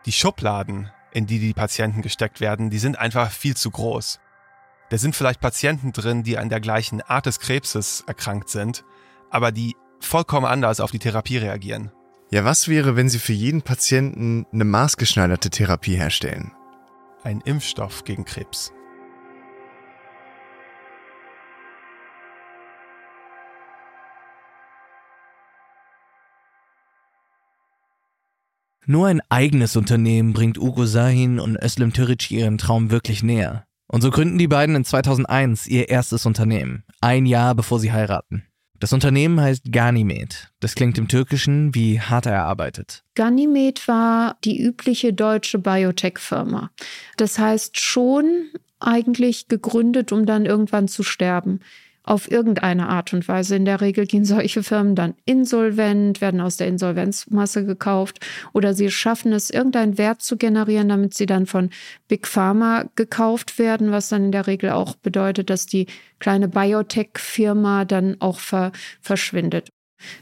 Die 0.06 0.12
Schubladen, 0.12 0.90
in 1.12 1.26
die 1.26 1.38
die 1.38 1.54
Patienten 1.54 2.02
gesteckt 2.02 2.40
werden, 2.40 2.70
die 2.70 2.78
sind 2.78 2.98
einfach 2.98 3.30
viel 3.30 3.56
zu 3.56 3.70
groß. 3.70 4.20
Da 4.90 4.98
sind 4.98 5.14
vielleicht 5.14 5.40
Patienten 5.40 5.92
drin, 5.92 6.22
die 6.22 6.38
an 6.38 6.48
der 6.48 6.60
gleichen 6.60 7.02
Art 7.02 7.26
des 7.26 7.40
Krebses 7.40 8.04
erkrankt 8.06 8.48
sind, 8.48 8.84
aber 9.30 9.52
die 9.52 9.76
vollkommen 10.00 10.46
anders 10.46 10.80
auf 10.80 10.90
die 10.90 10.98
Therapie 10.98 11.38
reagieren. 11.38 11.92
Ja, 12.30 12.44
was 12.44 12.68
wäre, 12.68 12.96
wenn 12.96 13.08
Sie 13.08 13.18
für 13.18 13.32
jeden 13.32 13.62
Patienten 13.62 14.46
eine 14.52 14.64
maßgeschneiderte 14.64 15.50
Therapie 15.50 15.96
herstellen? 15.96 16.52
Ein 17.22 17.40
Impfstoff 17.40 18.04
gegen 18.04 18.24
Krebs. 18.24 18.72
Nur 28.90 29.08
ein 29.08 29.20
eigenes 29.28 29.76
Unternehmen 29.76 30.32
bringt 30.32 30.56
Ugo 30.56 30.86
Sahin 30.86 31.40
und 31.40 31.62
Özlem 31.62 31.92
Türic 31.92 32.30
ihren 32.30 32.56
Traum 32.56 32.90
wirklich 32.90 33.22
näher. 33.22 33.66
Und 33.86 34.00
so 34.00 34.10
gründen 34.10 34.38
die 34.38 34.48
beiden 34.48 34.74
in 34.74 34.84
2001 34.86 35.66
ihr 35.66 35.90
erstes 35.90 36.24
Unternehmen, 36.24 36.84
ein 37.02 37.26
Jahr 37.26 37.54
bevor 37.54 37.80
sie 37.80 37.92
heiraten. 37.92 38.44
Das 38.80 38.94
Unternehmen 38.94 39.42
heißt 39.42 39.70
Ganymed. 39.70 40.52
Das 40.60 40.74
klingt 40.74 40.96
im 40.96 41.06
Türkischen 41.06 41.74
wie 41.74 42.00
hart 42.00 42.24
erarbeitet. 42.24 43.04
Ganymed 43.14 43.86
war 43.88 44.38
die 44.42 44.58
übliche 44.58 45.12
deutsche 45.12 45.58
Biotech-Firma. 45.58 46.70
Das 47.18 47.38
heißt 47.38 47.78
schon 47.78 48.48
eigentlich 48.80 49.48
gegründet, 49.48 50.12
um 50.12 50.24
dann 50.24 50.46
irgendwann 50.46 50.88
zu 50.88 51.02
sterben 51.02 51.60
auf 52.08 52.30
irgendeine 52.30 52.88
Art 52.88 53.12
und 53.12 53.28
Weise. 53.28 53.56
In 53.56 53.64
der 53.64 53.80
Regel 53.80 54.06
gehen 54.06 54.24
solche 54.24 54.62
Firmen 54.62 54.94
dann 54.94 55.14
insolvent, 55.24 56.20
werden 56.20 56.40
aus 56.40 56.56
der 56.56 56.66
Insolvenzmasse 56.66 57.64
gekauft 57.64 58.26
oder 58.52 58.74
sie 58.74 58.90
schaffen 58.90 59.32
es, 59.32 59.50
irgendeinen 59.50 59.98
Wert 59.98 60.22
zu 60.22 60.36
generieren, 60.36 60.88
damit 60.88 61.14
sie 61.14 61.26
dann 61.26 61.46
von 61.46 61.70
Big 62.08 62.26
Pharma 62.26 62.86
gekauft 62.96 63.58
werden, 63.58 63.90
was 63.90 64.08
dann 64.08 64.26
in 64.26 64.32
der 64.32 64.46
Regel 64.46 64.70
auch 64.70 64.96
bedeutet, 64.96 65.50
dass 65.50 65.66
die 65.66 65.86
kleine 66.18 66.48
Biotech-Firma 66.48 67.84
dann 67.84 68.16
auch 68.20 68.40
ver 68.40 68.72
verschwindet. 69.00 69.70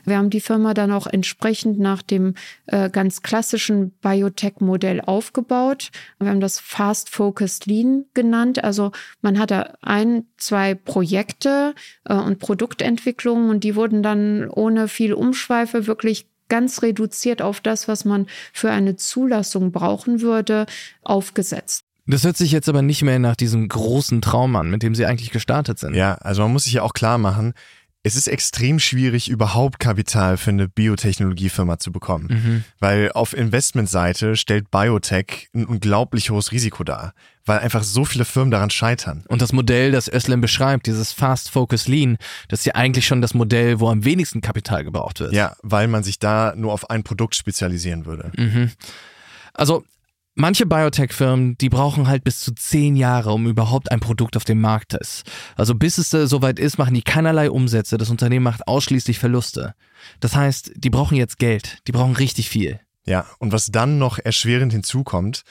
Wir 0.05 0.17
haben 0.19 0.31
die 0.31 0.41
Firma 0.41 0.75
dann 0.75 0.93
auch 0.93 1.07
entsprechend 1.07 1.79
nach 1.79 2.03
dem 2.03 2.35
äh, 2.67 2.91
ganz 2.91 3.23
klassischen 3.23 3.91
Biotech-Modell 4.03 5.01
aufgebaut. 5.01 5.91
Wir 6.19 6.31
haben 6.31 6.41
das 6.41 6.59
Fast 6.59 7.11
Focused 7.11 7.67
Lean 7.67 8.05
genannt. 8.15 8.63
Also 8.65 8.93
man 9.23 9.39
hatte 9.39 9.83
ein, 9.83 10.25
zwei 10.37 10.75
Projekte 10.75 11.75
äh, 12.05 12.15
und 12.15 12.39
Produktentwicklungen 12.39 13.51
und 13.51 13.65
die 13.65 13.77
wurden 13.77 14.03
dann 14.03 14.49
ohne 14.49 14.89
viel 14.89 15.13
Umschweife 15.13 15.87
wirklich 15.87 16.27
ganz 16.49 16.83
reduziert 16.83 17.43
auf 17.43 17.61
das, 17.61 17.89
was 17.89 18.05
man 18.05 18.27
für 18.53 18.71
eine 18.71 18.97
Zulassung 18.97 19.73
brauchen 19.73 20.21
würde, 20.21 20.67
aufgesetzt. 21.03 21.87
Das 22.09 22.23
hört 22.23 22.37
sich 22.37 22.53
jetzt 22.53 22.69
aber 22.69 22.83
nicht 22.83 23.03
mehr 23.03 23.19
nach 23.19 23.35
diesem 23.35 23.69
großen 23.69 24.23
Traum 24.23 24.55
an, 24.55 24.71
mit 24.71 24.85
dem 24.85 24.95
Sie 24.95 25.07
eigentlich 25.07 25.33
gestartet 25.33 25.81
sind. 25.81 25.95
Ja, 25.95 26.15
also 26.15 26.43
man 26.43 26.53
muss 26.53 26.65
sich 26.65 26.75
ja 26.75 26.83
auch 26.83 26.93
klar 26.93 27.19
machen, 27.19 27.53
es 28.07 28.15
ist 28.15 28.29
extrem 28.29 28.79
schwierig, 28.79 29.29
überhaupt 29.29 29.81
Kapital 29.81 30.37
für 30.37 30.51
eine 30.51 30.69
Biotechnologiefirma 30.69 31.81
zu 31.81 31.91
bekommen. 31.91 32.29
Mhm. 32.31 32.65
Weil 32.79 33.11
auf 33.11 33.37
Investmentseite 33.37 34.37
stellt 34.37 34.71
Biotech 34.71 35.49
ein 35.53 35.67
unglaublich 35.67 36.31
hohes 36.31 36.53
Risiko 36.53 36.85
dar, 36.85 37.15
weil 37.47 37.59
einfach 37.59 37.83
so 37.83 38.05
viele 38.05 38.25
Firmen 38.25 38.53
daran 38.53 38.71
scheitern. 38.71 39.25
Und 39.27 39.43
das 39.43 39.53
Modell, 39.53 39.91
das 39.91 40.07
Özlem 40.07 40.41
beschreibt, 40.41 40.87
dieses 40.87 41.13
Fast 41.13 41.51
Focus 41.51 41.89
Lean, 41.89 42.17
das 42.47 42.61
ist 42.61 42.67
ja 42.67 42.77
eigentlich 42.77 43.09
schon 43.09 43.23
das 43.23 43.35
Modell, 43.35 43.81
wo 43.81 43.91
am 43.91 44.05
wenigsten 44.05 44.41
Kapital 44.41 44.85
gebraucht 44.85 45.19
wird. 45.19 45.33
Ja, 45.33 45.57
weil 45.63 45.89
man 45.89 46.05
sich 46.05 46.21
da 46.21 46.55
nur 46.57 46.73
auf 46.73 46.89
ein 46.89 47.03
Produkt 47.03 47.35
spezialisieren 47.35 48.07
würde. 48.07 48.31
Mhm. 48.37 48.71
Also 49.53 49.85
Manche 50.39 50.67
Biotech-Firmen, 50.67 51.57
die 51.57 51.71
brauchen 51.71 52.09
halt 52.09 52.23
bis 52.23 52.41
zu 52.41 52.55
zehn 52.55 52.95
Jahre, 52.95 53.33
um 53.33 53.47
überhaupt 53.47 53.91
ein 53.91 54.01
Produkt 54.01 54.37
auf 54.37 54.45
dem 54.45 54.61
Markt 54.61 54.93
ist. 54.93 55.25
Also 55.57 55.75
bis 55.75 55.97
es 55.97 56.13
äh, 56.13 56.27
soweit 56.27 56.59
ist, 56.59 56.77
machen 56.77 56.93
die 56.93 57.01
keinerlei 57.01 57.51
Umsätze. 57.51 57.97
Das 57.97 58.11
Unternehmen 58.11 58.45
macht 58.45 58.69
ausschließlich 58.69 59.19
Verluste. 59.19 59.75
Das 60.21 60.37
heißt, 60.37 60.73
die 60.77 60.91
brauchen 60.91 61.17
jetzt 61.17 61.39
Geld. 61.39 61.79
Die 61.87 61.93
brauchen 61.93 62.15
richtig 62.15 62.51
viel. 62.51 62.81
Ja, 63.07 63.25
und 63.39 63.53
was 63.53 63.69
dann 63.69 63.97
noch 63.97 64.19
erschwerend 64.19 64.73
hinzukommt, 64.73 65.43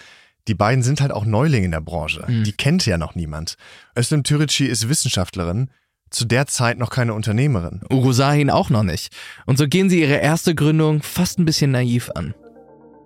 die 0.48 0.54
beiden 0.54 0.84
sind 0.84 1.02
halt 1.02 1.12
auch 1.12 1.26
Neulinge 1.26 1.66
in 1.66 1.72
der 1.72 1.82
Branche. 1.82 2.24
Mhm. 2.28 2.44
Die 2.44 2.52
kennt 2.52 2.86
ja 2.86 3.00
noch 3.00 3.16
niemand. 3.16 3.56
Özlem 3.98 4.22
Türeci 4.22 4.66
ist 4.66 4.88
Wissenschaftlerin, 4.88 5.72
zu 6.12 6.26
der 6.26 6.46
Zeit 6.46 6.78
noch 6.78 6.92
keine 6.92 7.16
Unternehmerin. 7.16 7.82
Ugo 7.92 8.12
Sahin 8.12 8.52
auch 8.52 8.70
noch 8.70 8.84
nicht. 8.84 9.12
Und 9.48 9.58
so 9.58 9.68
gehen 9.68 9.90
sie 9.90 10.02
ihre 10.02 10.18
erste 10.18 10.54
Gründung 10.54 11.02
fast 11.02 11.40
ein 11.40 11.46
bisschen 11.46 11.72
naiv 11.72 12.12
an. 12.14 12.36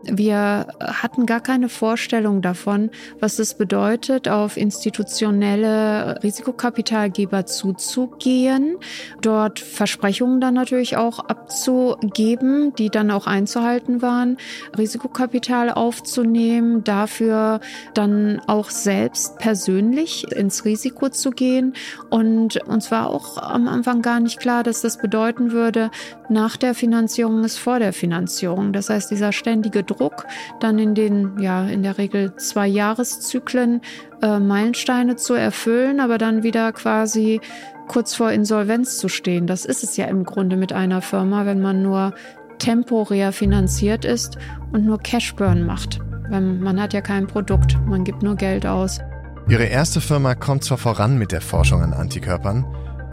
Wir 0.04 0.68
hatten 0.80 1.26
gar 1.26 1.42
keine 1.42 1.68
Vorstellung 1.68 2.42
davon, 2.42 2.90
was 3.20 3.38
es 3.38 3.54
bedeutet, 3.54 4.30
auf 4.30 4.56
institutionelle 4.56 6.24
Risikokapitalgeber 6.24 7.46
zuzugehen, 7.46 8.78
dort 9.22 9.60
Versprechungen 9.60 10.40
dann 10.40 10.54
natürlich 10.54 10.96
auch 10.96 11.20
abzugeben, 11.20 12.74
die 12.76 12.90
dann 12.90 13.12
auch 13.12 13.28
einzuhalten 13.28 14.02
waren, 14.02 14.38
Risikokapital 14.78 15.70
aufzunehmen, 15.70 16.86
dafür 16.86 17.60
dann 17.94 18.42
auch 18.48 18.70
selbst 18.70 19.38
persönlich 19.38 20.32
ins 20.32 20.64
Risiko 20.64 21.10
zu 21.10 21.32
gehen. 21.32 21.74
Und 22.10 22.56
uns 22.68 22.90
war 22.90 23.10
auch 23.10 23.38
am 23.38 23.68
Anfang 23.68 24.02
gar 24.02 24.22
nicht 24.22 24.40
klar, 24.40 24.64
dass 24.64 24.80
das 24.80 24.98
bedeuten 24.98 25.52
würde, 25.52 25.92
nach 26.30 26.56
der 26.56 26.74
Finanzierung 26.74 27.44
ist 27.44 27.58
vor 27.58 27.80
der 27.80 27.92
Finanzierung. 27.92 28.72
Das 28.72 28.90
heißt, 28.90 29.12
dieser 29.12 29.32
ständige 29.32 29.84
Druck, 29.90 30.26
dann 30.60 30.80
in 30.80 30.96
den, 30.96 31.40
ja, 31.40 31.64
in 31.66 31.84
der 31.84 31.98
Regel 31.98 32.36
zwei 32.36 32.68
Jahreszyklen 32.68 33.82
äh, 34.22 34.40
Meilensteine 34.40 35.16
zu 35.16 35.34
erfüllen, 35.34 36.00
aber 36.00 36.18
dann 36.18 36.44
wieder 36.44 36.72
quasi 36.72 37.42
kurz 37.88 38.14
vor 38.14 38.32
Insolvenz 38.32 38.98
zu 38.98 39.10
stehen. 39.10 39.48
Das 39.48 39.66
ist 39.66 39.84
es 39.84 39.98
ja 39.98 40.06
im 40.06 40.24
Grunde 40.24 40.58
mit 40.58 40.74
einer 40.74 41.02
Firma, 41.02 41.46
wenn 41.46 41.62
man 41.62 41.82
nur 41.82 42.14
temporär 42.60 43.32
finanziert 43.32 44.06
ist 44.06 44.38
und 44.72 44.86
nur 44.86 45.00
Cashburn 45.00 45.66
macht. 45.66 46.00
Man 46.30 46.80
hat 46.80 46.94
ja 46.94 47.02
kein 47.02 47.26
Produkt, 47.26 47.78
man 47.88 48.04
gibt 48.04 48.22
nur 48.22 48.36
Geld 48.36 48.66
aus. 48.68 49.00
Ihre 49.48 49.64
erste 49.64 50.00
Firma 50.00 50.36
kommt 50.36 50.64
zwar 50.64 50.78
voran 50.78 51.18
mit 51.18 51.32
der 51.32 51.42
Forschung 51.42 51.82
an 51.82 51.94
Antikörpern, 51.94 52.66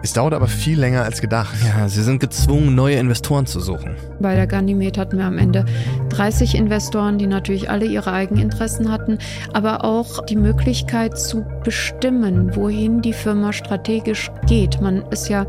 es 0.06 0.12
dauert 0.12 0.34
aber 0.34 0.46
viel 0.46 0.78
länger 0.78 1.02
als 1.02 1.20
gedacht. 1.20 1.56
Ja, 1.66 1.88
sie 1.88 2.02
sind 2.04 2.20
gezwungen, 2.20 2.76
neue 2.76 2.94
Investoren 2.94 3.44
zu 3.44 3.58
suchen. 3.58 3.96
Bei 4.20 4.36
der 4.36 4.46
Ganymed 4.46 4.98
hatten 4.98 5.18
wir 5.18 5.24
am 5.24 5.36
Ende 5.36 5.64
30 6.10 6.54
Investoren, 6.54 7.18
die 7.18 7.26
natürlich 7.26 7.68
alle 7.70 7.86
ihre 7.86 8.12
Eigeninteressen 8.12 8.92
hatten, 8.92 9.18
aber 9.52 9.84
auch 9.84 10.24
die 10.24 10.36
Möglichkeit 10.36 11.18
zu 11.18 11.44
bestimmen, 11.64 12.54
wohin 12.54 13.02
die 13.02 13.12
Firma 13.12 13.52
strategisch 13.52 14.30
geht. 14.46 14.80
Man 14.80 15.02
ist 15.10 15.28
ja 15.28 15.44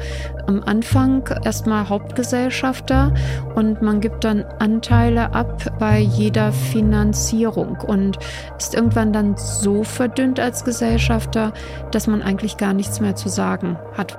am 0.48 0.64
Anfang 0.64 1.30
erstmal 1.46 1.88
Hauptgesellschafter 1.88 3.14
und 3.54 3.84
man 3.84 4.02
gibt 4.02 4.24
dann 4.24 4.44
Anteile 4.58 5.34
ab 5.34 5.78
bei 5.78 6.00
jeder 6.00 6.52
Finanzierung 6.52 7.78
und 7.86 8.18
ist 8.58 8.74
irgendwann 8.74 9.14
dann 9.14 9.38
so 9.38 9.84
verdünnt 9.84 10.40
als 10.40 10.66
Gesellschafter, 10.66 11.54
dass 11.92 12.08
man 12.08 12.24
eigentlich 12.24 12.58
gar 12.58 12.74
nichts 12.74 13.00
mehr 13.00 13.16
zu 13.16 13.30
sagen 13.30 13.78
hat. 13.96 14.18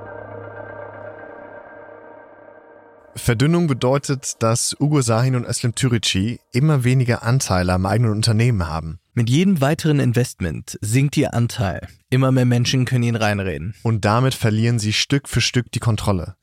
Verdünnung 3.19 3.67
bedeutet, 3.67 4.35
dass 4.41 4.77
Ugo 4.81 5.03
Sahin 5.03 5.37
und 5.37 5.45
Özlem 5.45 5.75
Türeci 5.75 6.41
immer 6.53 6.85
weniger 6.85 7.23
Anteile 7.23 7.75
am 7.75 7.87
eigenen 7.87 8.13
Unternehmen 8.13 8.67
haben. 8.67 8.99
Mit 9.15 9.29
jedem 9.29 9.61
weiteren 9.61 10.01
Investment 10.01 10.79
sinkt 10.81 11.17
ihr 11.17 11.35
Anteil. 11.35 11.89
Immer 12.11 12.33
mehr 12.33 12.45
Menschen 12.45 12.85
können 12.85 13.05
ihn 13.05 13.17
reinreden. 13.17 13.75
Und 13.83 14.05
damit 14.05 14.35
verlieren 14.35 14.79
sie 14.79 14.93
Stück 14.93 15.29
für 15.29 15.41
Stück 15.41 15.73
die 15.73 15.81
Kontrolle. 15.81 16.37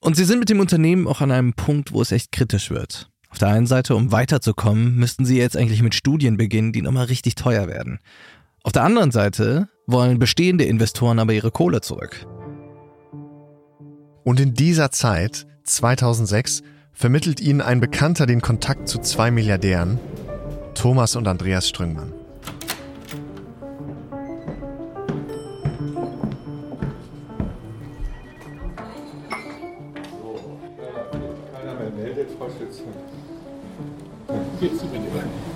Und 0.00 0.16
sie 0.16 0.24
sind 0.24 0.40
mit 0.40 0.50
dem 0.50 0.60
Unternehmen 0.60 1.06
auch 1.06 1.20
an 1.20 1.30
einem 1.30 1.54
Punkt, 1.54 1.92
wo 1.92 2.02
es 2.02 2.12
echt 2.12 2.32
kritisch 2.32 2.70
wird. 2.70 3.10
Auf 3.28 3.38
der 3.38 3.48
einen 3.48 3.66
Seite, 3.66 3.94
um 3.94 4.12
weiterzukommen, 4.12 4.96
müssten 4.96 5.24
sie 5.24 5.38
jetzt 5.38 5.56
eigentlich 5.56 5.82
mit 5.82 5.94
Studien 5.94 6.36
beginnen, 6.36 6.72
die 6.72 6.82
nochmal 6.82 7.06
richtig 7.06 7.34
teuer 7.34 7.68
werden. 7.68 8.00
Auf 8.62 8.72
der 8.72 8.82
anderen 8.82 9.10
Seite 9.10 9.68
wollen 9.86 10.18
bestehende 10.18 10.64
Investoren 10.64 11.18
aber 11.18 11.32
ihre 11.32 11.50
Kohle 11.50 11.80
zurück. 11.80 12.26
Und 14.24 14.40
in 14.40 14.54
dieser 14.54 14.90
Zeit 14.90 15.46
2006 15.66 16.62
vermittelt 16.92 17.40
ihnen 17.40 17.60
ein 17.60 17.80
Bekannter 17.80 18.26
den 18.26 18.40
Kontakt 18.40 18.88
zu 18.88 19.00
zwei 19.00 19.30
Milliardären, 19.30 19.98
Thomas 20.74 21.16
und 21.16 21.26
Andreas 21.28 21.68
Strüngmann. 21.68 22.12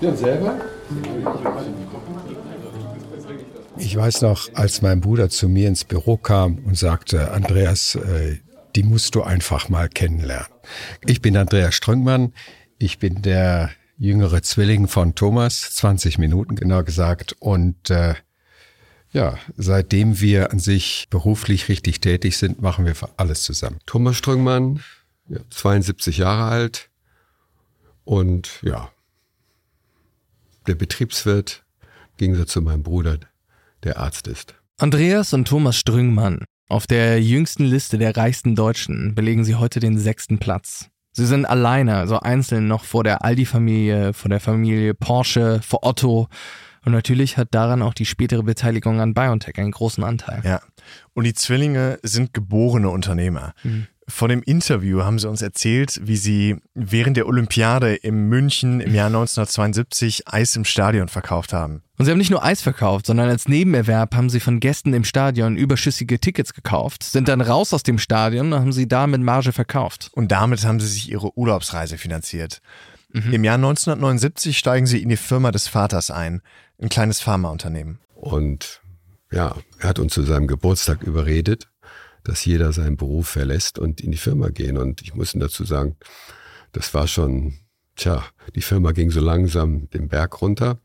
Ja, 0.01 0.17
selber? 0.17 0.61
Ich 3.79 3.97
weiß 3.97 4.23
noch, 4.23 4.49
als 4.55 4.83
mein 4.83 5.01
Bruder 5.01 5.31
zu 5.31 5.49
mir 5.49 5.69
ins 5.69 5.85
Büro 5.85 6.17
kam 6.17 6.59
und 6.67 6.77
sagte, 6.77 7.33
Andreas, 7.33 7.95
äh, 7.95 8.39
die 8.77 8.83
musst 8.83 9.15
du 9.15 9.23
einfach 9.23 9.69
mal 9.69 9.89
kennenlernen. 9.89 10.49
Ich 11.07 11.21
bin 11.21 11.37
Andreas 11.37 11.75
Ströngmann. 11.75 12.33
Ich 12.79 12.99
bin 12.99 13.23
der 13.23 13.71
jüngere 13.99 14.43
Zwilling 14.43 14.89
von 14.89 15.15
Thomas, 15.15 15.75
20 15.75 16.19
Minuten 16.19 16.57
genau 16.57 16.83
gesagt. 16.83 17.37
Und 17.39 17.91
äh, 17.91 18.15
ja, 19.13 19.39
seitdem 19.57 20.21
wir 20.21 20.53
an 20.53 20.59
sich 20.59 21.09
beruflich 21.11 21.69
richtig 21.69 22.01
tätig 22.01 22.37
sind, 22.37 22.63
machen 22.63 22.87
wir 22.87 22.95
alles 23.17 23.43
zusammen. 23.43 23.79
Thomas 23.87 24.17
Ströngmann, 24.17 24.83
ja, 25.29 25.41
72 25.51 26.19
Jahre 26.19 26.45
alt 26.45 26.91
und 28.05 28.61
ja, 28.63 28.91
der 30.67 30.75
Betriebswirt, 30.75 31.65
im 31.83 32.17
Gegensatz 32.17 32.53
zu 32.53 32.63
meinem 32.63 32.83
Bruder, 32.83 33.19
der 33.83 33.99
Arzt 33.99 34.29
ist. 34.29 34.55
Andreas 34.79 35.33
und 35.33 35.47
Thomas 35.49 35.77
Strüngmann 35.77 36.45
auf 36.71 36.87
der 36.87 37.21
jüngsten 37.21 37.65
Liste 37.65 37.99
der 37.99 38.17
reichsten 38.17 38.55
Deutschen 38.55 39.15
belegen 39.15 39.45
sie 39.45 39.57
heute 39.57 39.81
den 39.81 39.99
sechsten 39.99 40.39
Platz. 40.39 40.89
Sie 41.13 41.27
sind 41.27 41.45
alleine, 41.45 41.97
also 41.97 42.21
einzeln 42.21 42.69
noch 42.69 42.85
vor 42.85 43.03
der 43.03 43.25
Aldi-Familie, 43.25 44.13
vor 44.13 44.29
der 44.29 44.41
Familie 44.41 44.95
Porsche, 44.95 45.61
vor 45.63 45.85
Otto. 45.85 46.29
Und 46.85 46.93
natürlich 46.93 47.37
hat 47.37 47.49
daran 47.51 47.83
auch 47.83 47.95
die 47.95 48.07
spätere 48.07 48.43
Beteiligung 48.43 49.01
an 49.01 49.15
BioNTech 49.15 49.59
einen 49.59 49.73
großen 49.73 50.05
Anteil. 50.05 50.43
Ja. 50.45 50.61
Und 51.13 51.25
die 51.25 51.35
Zwillinge 51.35 51.99
sind 52.03 52.33
geborene 52.33 52.89
Unternehmer. 52.89 53.53
Mhm. 53.65 53.89
Vor 54.09 54.29
dem 54.29 54.43
Interview 54.43 55.03
haben 55.03 55.19
sie 55.19 55.29
uns 55.29 55.41
erzählt, 55.41 56.01
wie 56.03 56.17
sie 56.17 56.57
während 56.75 57.17
der 57.17 57.27
Olympiade 57.27 57.95
in 57.95 58.29
München 58.29 58.81
im 58.81 58.95
Jahr 58.95 59.07
1972 59.07 60.27
Eis 60.27 60.57
im 60.57 60.65
Stadion 60.65 61.09
verkauft 61.09 61.53
haben. 61.53 61.83
Und 61.97 62.07
sie 62.07 62.11
haben 62.11 62.19
nicht 62.19 62.31
nur 62.31 62.43
Eis 62.43 62.61
verkauft, 62.61 63.07
sondern 63.07 63.29
als 63.29 63.47
Nebenerwerb 63.47 64.17
haben 64.17 64.31
sie 64.31 64.41
von 64.41 64.59
Gästen 64.59 64.95
im 64.95 65.05
Stadion 65.05 65.57
überschüssige 65.57 66.19
Tickets 66.19 66.55
gekauft, 66.55 67.05
sind 67.05 67.29
dann 67.29 67.41
raus 67.41 67.73
aus 67.73 67.83
dem 67.83 67.99
Stadion 67.99 68.53
und 68.53 68.59
haben 68.59 68.73
sie 68.73 68.89
da 68.89 69.07
mit 69.07 69.21
Marge 69.21 69.53
verkauft. 69.53 70.11
Und 70.13 70.33
damit 70.33 70.65
haben 70.65 70.81
sie 70.81 70.89
sich 70.89 71.11
ihre 71.11 71.37
Urlaubsreise 71.37 71.99
finanziert. 71.99 72.61
Mhm. 73.13 73.33
Im 73.33 73.45
Jahr 73.45 73.57
1979 73.57 74.59
steigen 74.59 74.87
sie 74.87 75.03
in 75.03 75.09
die 75.09 75.17
Firma 75.17 75.51
des 75.51 75.69
Vaters 75.69 76.11
ein, 76.11 76.43
ein 76.81 76.89
kleines 76.89 77.21
Pharmaunternehmen. 77.21 77.99
Und 78.15 78.81
ja, 79.31 79.55
er 79.79 79.89
hat 79.89 79.99
uns 79.99 80.15
zu 80.15 80.23
seinem 80.23 80.47
Geburtstag 80.47 81.03
überredet, 81.03 81.69
dass 82.25 82.45
jeder 82.45 82.73
seinen 82.73 82.97
Beruf 82.97 83.29
verlässt 83.29 83.79
und 83.79 84.01
in 84.01 84.11
die 84.11 84.19
Firma 84.19 84.49
gehen. 84.49 84.77
Und 84.77 85.03
ich 85.03 85.15
muss 85.15 85.33
dazu 85.35 85.65
sagen, 85.65 85.97
das 86.73 86.95
war 86.95 87.07
schon, 87.07 87.55
tja, 87.97 88.25
die 88.55 88.63
Firma 88.63 88.93
ging 88.93 89.11
so 89.11 89.21
langsam 89.21 89.89
den 89.91 90.09
Berg 90.09 90.41
runter 90.41 90.79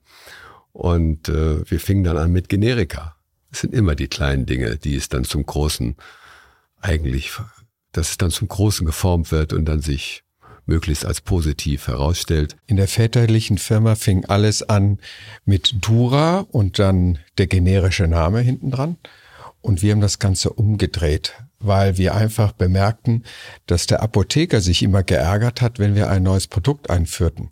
und 0.71 1.30
äh, 1.30 1.69
wir 1.69 1.80
fingen 1.80 2.04
dann 2.04 2.17
an 2.17 2.32
mit 2.32 2.50
Generika. 2.50 3.15
Es 3.52 3.62
sind 3.62 3.74
immer 3.74 3.95
die 3.95 4.08
kleinen 4.08 4.45
Dinge, 4.45 4.78
die 4.78 4.95
es 4.95 5.08
dann 5.08 5.24
zum 5.24 5.45
Großen 5.45 5.95
eigentlich, 6.82 7.32
dass 7.91 8.12
es 8.12 8.17
dann 8.17 8.32
zum 8.32 8.48
Großen 8.48 8.86
geformt 8.86 9.32
wird 9.32 9.54
und 9.54 9.65
dann 9.65 9.82
sich 9.82 10.26
möglichst 10.65 11.06
als 11.06 11.21
positiv 11.21 11.88
herausstellt. 11.88 12.58
In 12.67 12.78
der 12.78 12.88
väterlichen 12.88 13.58
Firma 13.58 13.95
fing 13.95 14.26
alles 14.26 14.63
an 14.63 15.00
mit 15.45 15.76
Dura 15.86 16.39
und 16.52 16.80
dann 16.80 17.19
der 17.38 17.48
generische 17.48 18.08
Name 18.08 18.39
hinten 18.39 18.71
dran. 18.71 18.98
Und 19.65 19.82
wir 19.82 19.93
haben 19.93 20.01
das 20.01 20.19
Ganze 20.19 20.51
umgedreht, 20.51 21.34
weil 21.60 21.97
wir 21.97 22.13
einfach 22.13 22.51
bemerkten, 22.51 23.23
dass 23.65 23.88
der 23.88 24.04
Apotheker 24.04 24.62
sich 24.62 24.84
immer 24.84 25.01
geärgert 25.01 25.60
hat, 25.60 25.80
wenn 25.80 25.95
wir 25.95 26.08
ein 26.08 26.21
neues 26.21 26.45
Produkt 26.45 26.91
einführten 26.91 27.49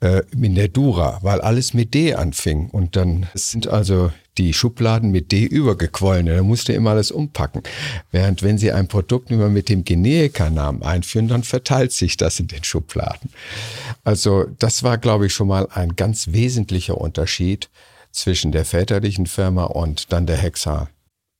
äh, 0.00 0.20
in 0.32 0.54
der 0.54 0.68
Dura, 0.68 1.18
weil 1.22 1.40
alles 1.40 1.72
mit 1.72 1.94
D 1.94 2.12
anfing. 2.12 2.68
Und 2.68 2.94
dann 2.94 3.26
sind 3.32 3.68
also 3.68 4.12
die 4.36 4.52
Schubladen 4.52 5.12
mit 5.12 5.32
D 5.32 5.44
übergequollen. 5.44 6.26
Da 6.26 6.42
musste 6.42 6.74
immer 6.74 6.90
alles 6.90 7.10
umpacken. 7.10 7.62
Während 8.12 8.42
wenn 8.42 8.58
Sie 8.58 8.70
ein 8.70 8.88
Produkt 8.88 9.30
immer 9.30 9.48
mit 9.48 9.70
dem 9.70 9.82
Generika-Namen 9.84 10.82
einführen, 10.82 11.28
dann 11.28 11.42
verteilt 11.42 11.92
sich 11.92 12.18
das 12.18 12.38
in 12.38 12.48
den 12.48 12.64
Schubladen. 12.64 13.30
Also 14.04 14.44
das 14.58 14.82
war, 14.82 14.98
glaube 14.98 15.24
ich, 15.24 15.32
schon 15.32 15.48
mal 15.48 15.68
ein 15.72 15.96
ganz 15.96 16.32
wesentlicher 16.32 16.98
Unterschied 16.98 17.70
zwischen 18.12 18.52
der 18.52 18.66
väterlichen 18.66 19.24
Firma 19.24 19.64
und 19.64 20.12
dann 20.12 20.26
der 20.26 20.36
Hexa 20.36 20.90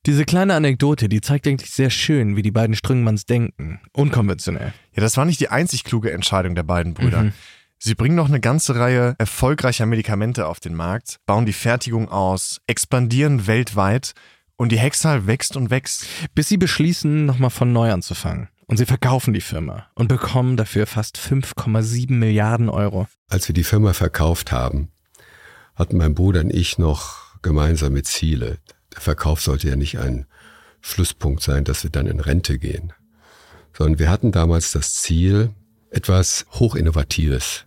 diese 0.06 0.24
kleine 0.24 0.54
Anekdote, 0.54 1.08
die 1.08 1.20
zeigt 1.20 1.46
eigentlich 1.46 1.70
sehr 1.70 1.90
schön, 1.90 2.36
wie 2.36 2.42
die 2.42 2.50
beiden 2.50 2.74
Strüngmanns 2.74 3.26
denken. 3.26 3.80
Unkonventionell. 3.92 4.72
Ja, 4.94 5.02
das 5.02 5.16
war 5.16 5.24
nicht 5.24 5.40
die 5.40 5.48
einzig 5.48 5.84
kluge 5.84 6.10
Entscheidung 6.10 6.54
der 6.54 6.62
beiden 6.62 6.94
Brüder. 6.94 7.24
Mhm. 7.24 7.32
Sie 7.78 7.94
bringen 7.94 8.14
noch 8.14 8.28
eine 8.28 8.40
ganze 8.40 8.76
Reihe 8.76 9.14
erfolgreicher 9.18 9.86
Medikamente 9.86 10.46
auf 10.46 10.60
den 10.60 10.74
Markt, 10.74 11.16
bauen 11.26 11.46
die 11.46 11.52
Fertigung 11.52 12.10
aus, 12.10 12.60
expandieren 12.66 13.46
weltweit 13.46 14.12
und 14.56 14.72
die 14.72 14.78
Hexal 14.78 15.26
wächst 15.26 15.56
und 15.56 15.70
wächst. 15.70 16.06
Bis 16.34 16.48
sie 16.48 16.58
beschließen, 16.58 17.24
nochmal 17.24 17.50
von 17.50 17.72
neu 17.72 17.90
anzufangen. 17.90 18.48
Und 18.66 18.76
sie 18.76 18.86
verkaufen 18.86 19.34
die 19.34 19.40
Firma 19.40 19.88
und 19.94 20.08
bekommen 20.08 20.56
dafür 20.56 20.86
fast 20.86 21.18
5,7 21.18 22.12
Milliarden 22.12 22.68
Euro. 22.68 23.06
Als 23.28 23.48
wir 23.48 23.54
die 23.54 23.64
Firma 23.64 23.94
verkauft 23.94 24.52
haben, 24.52 24.92
hatten 25.74 25.96
mein 25.96 26.14
Bruder 26.14 26.40
und 26.40 26.54
ich 26.54 26.78
noch 26.78 27.40
gemeinsame 27.42 28.02
Ziele 28.02 28.58
der 28.94 29.00
Verkauf 29.00 29.40
sollte 29.40 29.68
ja 29.68 29.76
nicht 29.76 29.98
ein 29.98 30.26
Schlusspunkt 30.80 31.42
sein, 31.42 31.64
dass 31.64 31.82
wir 31.82 31.90
dann 31.90 32.06
in 32.06 32.20
Rente 32.20 32.58
gehen, 32.58 32.92
sondern 33.76 33.98
wir 33.98 34.10
hatten 34.10 34.32
damals 34.32 34.72
das 34.72 34.94
Ziel, 34.94 35.50
etwas 35.90 36.46
Hochinnovatives 36.52 37.66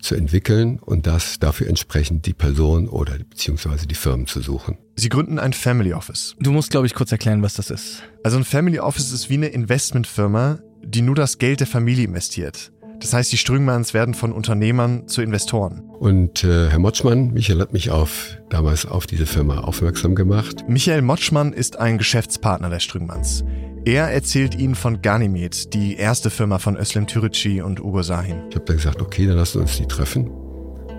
zu 0.00 0.14
entwickeln 0.14 0.78
und 0.78 1.06
das 1.06 1.38
dafür 1.38 1.68
entsprechend 1.68 2.26
die 2.26 2.34
Person 2.34 2.88
oder 2.88 3.18
beziehungsweise 3.18 3.86
die 3.86 3.94
Firmen 3.94 4.26
zu 4.26 4.40
suchen. 4.40 4.78
Sie 4.96 5.08
gründen 5.08 5.38
ein 5.38 5.52
Family 5.52 5.92
Office. 5.92 6.36
Du 6.38 6.52
musst, 6.52 6.70
glaube 6.70 6.86
ich, 6.86 6.94
kurz 6.94 7.12
erklären, 7.12 7.42
was 7.42 7.54
das 7.54 7.70
ist. 7.70 8.02
Also 8.22 8.36
ein 8.36 8.44
Family 8.44 8.78
Office 8.78 9.12
ist 9.12 9.28
wie 9.28 9.34
eine 9.34 9.48
Investmentfirma, 9.48 10.60
die 10.84 11.02
nur 11.02 11.14
das 11.14 11.38
Geld 11.38 11.60
der 11.60 11.66
Familie 11.66 12.04
investiert. 12.04 12.72
Das 13.00 13.12
heißt, 13.12 13.30
die 13.32 13.36
Strüngmanns 13.36 13.94
werden 13.94 14.14
von 14.14 14.32
Unternehmern 14.32 15.06
zu 15.06 15.22
Investoren. 15.22 15.88
Und 15.98 16.42
äh, 16.42 16.68
Herr 16.68 16.78
Motschmann, 16.78 17.32
Michael 17.32 17.60
hat 17.60 17.72
mich 17.72 17.90
auf, 17.90 18.36
damals 18.48 18.86
auf 18.86 19.06
diese 19.06 19.26
Firma 19.26 19.60
aufmerksam 19.60 20.14
gemacht. 20.14 20.64
Michael 20.68 21.02
Motschmann 21.02 21.52
ist 21.52 21.78
ein 21.78 21.98
Geschäftspartner 21.98 22.70
der 22.70 22.80
Strüngmanns. 22.80 23.44
Er 23.84 24.08
erzählt 24.10 24.54
ihnen 24.56 24.74
von 24.74 25.00
Ganymed, 25.00 25.72
die 25.74 25.96
erste 25.96 26.30
Firma 26.30 26.58
von 26.58 26.76
Özlem 26.76 27.06
Türeci 27.06 27.62
und 27.62 27.80
Ugo 27.80 28.02
Sahin. 28.02 28.42
Ich 28.50 28.56
habe 28.56 28.64
dann 28.64 28.76
gesagt, 28.76 29.00
okay, 29.00 29.26
dann 29.26 29.36
lassen 29.36 29.54
wir 29.54 29.62
uns 29.62 29.76
die 29.76 29.86
treffen. 29.86 30.28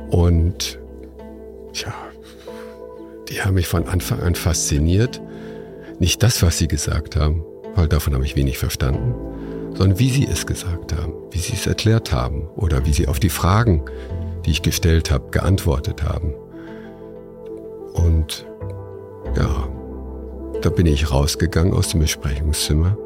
Und 0.09 0.79
tja, 1.73 1.93
die 3.29 3.41
haben 3.41 3.53
mich 3.55 3.67
von 3.67 3.87
Anfang 3.87 4.21
an 4.21 4.35
fasziniert. 4.35 5.21
Nicht 5.99 6.23
das, 6.23 6.41
was 6.41 6.57
sie 6.57 6.67
gesagt 6.67 7.15
haben, 7.15 7.43
weil 7.75 7.87
davon 7.87 8.13
habe 8.13 8.25
ich 8.25 8.35
wenig 8.35 8.57
verstanden, 8.57 9.13
sondern 9.75 9.99
wie 9.99 10.09
sie 10.09 10.25
es 10.25 10.47
gesagt 10.47 10.93
haben, 10.93 11.13
wie 11.31 11.39
sie 11.39 11.53
es 11.53 11.67
erklärt 11.67 12.11
haben 12.11 12.47
oder 12.55 12.85
wie 12.85 12.93
sie 12.93 13.07
auf 13.07 13.19
die 13.19 13.29
Fragen, 13.29 13.85
die 14.45 14.51
ich 14.51 14.61
gestellt 14.61 15.11
habe, 15.11 15.29
geantwortet 15.31 16.03
haben. 16.03 16.33
Und 17.93 18.45
ja, 19.35 19.67
da 20.61 20.69
bin 20.69 20.85
ich 20.85 21.11
rausgegangen 21.11 21.73
aus 21.73 21.89
dem 21.89 22.01
Besprechungszimmer, 22.01 22.97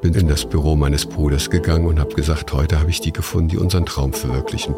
bin 0.00 0.14
in 0.14 0.28
das 0.28 0.44
Büro 0.44 0.76
meines 0.76 1.06
Bruders 1.06 1.50
gegangen 1.50 1.86
und 1.86 1.98
habe 1.98 2.14
gesagt, 2.14 2.52
heute 2.52 2.80
habe 2.80 2.90
ich 2.90 3.00
die 3.00 3.12
gefunden, 3.12 3.48
die 3.48 3.58
unseren 3.58 3.86
Traum 3.86 4.12
verwirklichen. 4.12 4.74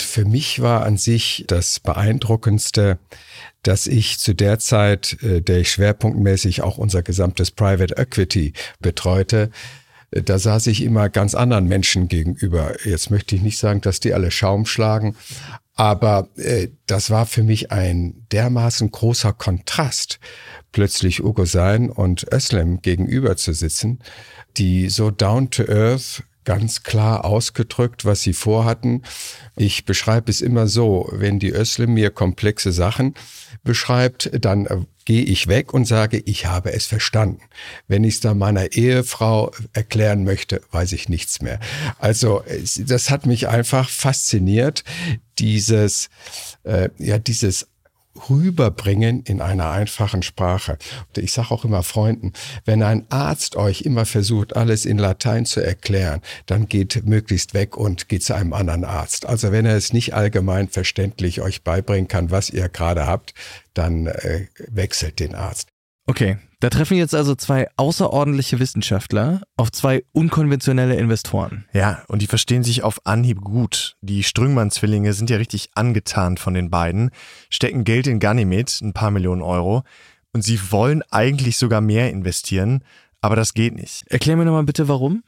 Für 0.00 0.24
mich 0.24 0.60
war 0.60 0.84
an 0.84 0.96
sich 0.96 1.44
das 1.46 1.78
Beeindruckendste, 1.78 2.98
dass 3.62 3.86
ich 3.86 4.18
zu 4.18 4.34
der 4.34 4.58
Zeit, 4.58 5.22
äh, 5.22 5.42
der 5.42 5.58
ich 5.58 5.70
schwerpunktmäßig 5.70 6.62
auch 6.62 6.78
unser 6.78 7.02
gesamtes 7.02 7.50
Private 7.50 7.96
Equity 7.96 8.52
betreute, 8.80 9.50
da 10.10 10.38
saß 10.38 10.66
ich 10.68 10.82
immer 10.82 11.08
ganz 11.08 11.34
anderen 11.34 11.66
Menschen 11.66 12.08
gegenüber. 12.08 12.74
Jetzt 12.84 13.10
möchte 13.10 13.36
ich 13.36 13.42
nicht 13.42 13.58
sagen, 13.58 13.80
dass 13.80 14.00
die 14.00 14.14
alle 14.14 14.30
Schaum 14.30 14.66
schlagen, 14.66 15.16
aber 15.74 16.28
äh, 16.36 16.68
das 16.86 17.10
war 17.10 17.26
für 17.26 17.42
mich 17.42 17.70
ein 17.70 18.26
dermaßen 18.32 18.90
großer 18.90 19.32
Kontrast, 19.32 20.18
plötzlich 20.72 21.22
Ugo 21.22 21.44
Sein 21.44 21.90
und 21.90 22.26
Özlem 22.32 22.82
gegenüber 22.82 23.36
zu 23.36 23.52
sitzen, 23.52 24.00
die 24.56 24.88
so 24.88 25.10
down 25.10 25.50
to 25.50 25.64
earth 25.64 26.24
ganz 26.44 26.82
klar 26.82 27.26
ausgedrückt, 27.26 28.06
was 28.06 28.22
sie 28.22 28.32
vorhatten. 28.32 29.02
Ich 29.54 29.84
beschreibe 29.84 30.30
es 30.30 30.40
immer 30.40 30.66
so, 30.66 31.08
wenn 31.12 31.38
die 31.38 31.52
Özlem 31.52 31.92
mir 31.92 32.10
komplexe 32.10 32.72
Sachen 32.72 33.14
beschreibt, 33.62 34.30
dann 34.32 34.66
äh, 34.66 34.78
gehe 35.08 35.22
ich 35.22 35.46
weg 35.46 35.72
und 35.72 35.86
sage, 35.86 36.18
ich 36.26 36.44
habe 36.44 36.70
es 36.74 36.84
verstanden. 36.84 37.40
Wenn 37.86 38.04
ich 38.04 38.16
es 38.16 38.20
dann 38.20 38.36
meiner 38.36 38.72
Ehefrau 38.72 39.52
erklären 39.72 40.22
möchte, 40.22 40.60
weiß 40.70 40.92
ich 40.92 41.08
nichts 41.08 41.40
mehr. 41.40 41.60
Also 41.98 42.42
das 42.76 43.08
hat 43.08 43.24
mich 43.24 43.48
einfach 43.48 43.88
fasziniert, 43.88 44.84
dieses, 45.38 46.10
äh, 46.64 46.90
ja, 46.98 47.18
dieses 47.18 47.68
rüberbringen 48.28 49.22
in 49.22 49.40
einer 49.40 49.70
einfachen 49.70 50.22
Sprache. 50.22 50.78
Ich 51.16 51.32
sage 51.32 51.50
auch 51.50 51.64
immer 51.64 51.82
Freunden, 51.82 52.32
wenn 52.64 52.82
ein 52.82 53.06
Arzt 53.10 53.56
euch 53.56 53.82
immer 53.82 54.06
versucht, 54.06 54.56
alles 54.56 54.84
in 54.84 54.98
Latein 54.98 55.46
zu 55.46 55.60
erklären, 55.60 56.20
dann 56.46 56.68
geht 56.68 57.04
möglichst 57.06 57.54
weg 57.54 57.76
und 57.76 58.08
geht 58.08 58.24
zu 58.24 58.34
einem 58.34 58.52
anderen 58.52 58.84
Arzt. 58.84 59.26
Also 59.26 59.52
wenn 59.52 59.66
er 59.66 59.76
es 59.76 59.92
nicht 59.92 60.14
allgemein 60.14 60.68
verständlich 60.68 61.40
euch 61.40 61.62
beibringen 61.62 62.08
kann, 62.08 62.30
was 62.30 62.50
ihr 62.50 62.68
gerade 62.68 63.06
habt, 63.06 63.34
dann 63.74 64.06
äh, 64.06 64.46
wechselt 64.68 65.20
den 65.20 65.34
Arzt. 65.34 65.68
Okay, 66.06 66.38
da 66.60 66.70
treffen 66.70 66.96
jetzt 66.96 67.14
also 67.14 67.34
zwei 67.34 67.68
außerordentliche 67.76 68.58
Wissenschaftler 68.58 69.42
auf 69.56 69.70
zwei 69.70 70.04
unkonventionelle 70.12 70.96
Investoren. 70.96 71.66
Ja, 71.72 72.02
und 72.08 72.20
die 72.20 72.26
verstehen 72.26 72.64
sich 72.64 72.82
auf 72.82 73.00
Anhieb 73.04 73.40
gut. 73.40 73.96
Die 74.00 74.24
Strüngmann-Zwillinge 74.24 75.12
sind 75.12 75.30
ja 75.30 75.36
richtig 75.36 75.70
angetan 75.74 76.36
von 76.36 76.54
den 76.54 76.70
beiden, 76.70 77.10
stecken 77.48 77.84
Geld 77.84 78.06
in 78.06 78.18
Ganymed, 78.18 78.80
ein 78.82 78.92
paar 78.92 79.10
Millionen 79.10 79.42
Euro, 79.42 79.82
und 80.32 80.42
sie 80.42 80.58
wollen 80.70 81.02
eigentlich 81.10 81.56
sogar 81.56 81.80
mehr 81.80 82.10
investieren, 82.10 82.82
aber 83.20 83.36
das 83.36 83.54
geht 83.54 83.74
nicht. 83.74 84.04
Erklär 84.08 84.36
mir 84.36 84.44
nochmal 84.44 84.64
bitte, 84.64 84.88
warum? 84.88 85.22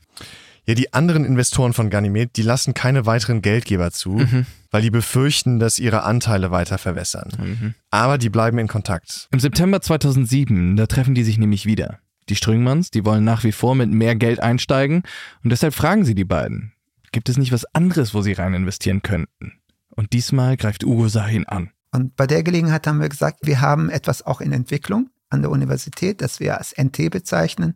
Ja, 0.66 0.74
die 0.74 0.92
anderen 0.92 1.24
Investoren 1.24 1.72
von 1.72 1.90
Ganymed, 1.90 2.36
die 2.36 2.42
lassen 2.42 2.74
keine 2.74 3.06
weiteren 3.06 3.42
Geldgeber 3.42 3.90
zu, 3.90 4.10
mhm. 4.10 4.46
weil 4.70 4.82
die 4.82 4.90
befürchten, 4.90 5.58
dass 5.58 5.78
ihre 5.78 6.02
Anteile 6.02 6.50
weiter 6.50 6.78
verwässern. 6.78 7.32
Mhm. 7.38 7.74
Aber 7.90 8.18
die 8.18 8.30
bleiben 8.30 8.58
in 8.58 8.68
Kontakt. 8.68 9.28
Im 9.32 9.40
September 9.40 9.80
2007, 9.80 10.76
da 10.76 10.86
treffen 10.86 11.14
die 11.14 11.24
sich 11.24 11.38
nämlich 11.38 11.66
wieder. 11.66 11.98
Die 12.28 12.36
Strüngmanns, 12.36 12.90
die 12.90 13.04
wollen 13.04 13.24
nach 13.24 13.42
wie 13.42 13.52
vor 13.52 13.74
mit 13.74 13.90
mehr 13.90 14.14
Geld 14.14 14.40
einsteigen 14.40 15.02
und 15.42 15.50
deshalb 15.50 15.74
fragen 15.74 16.04
sie 16.04 16.14
die 16.14 16.24
beiden, 16.24 16.72
gibt 17.12 17.28
es 17.28 17.36
nicht 17.36 17.52
was 17.52 17.64
anderes, 17.74 18.14
wo 18.14 18.22
sie 18.22 18.32
rein 18.32 18.54
investieren 18.54 19.02
könnten? 19.02 19.60
Und 19.90 20.12
diesmal 20.12 20.56
greift 20.56 20.84
Ugo 20.84 21.08
Sahin 21.08 21.46
an. 21.48 21.70
Und 21.92 22.14
bei 22.14 22.26
der 22.26 22.42
Gelegenheit 22.42 22.86
haben 22.86 23.00
wir 23.00 23.08
gesagt, 23.08 23.40
wir 23.42 23.60
haben 23.60 23.90
etwas 23.90 24.24
auch 24.24 24.40
in 24.40 24.52
Entwicklung 24.52 25.10
an 25.28 25.42
der 25.42 25.50
Universität, 25.50 26.20
das 26.20 26.40
wir 26.40 26.58
als 26.58 26.74
NT 26.76 27.10
bezeichnen. 27.10 27.74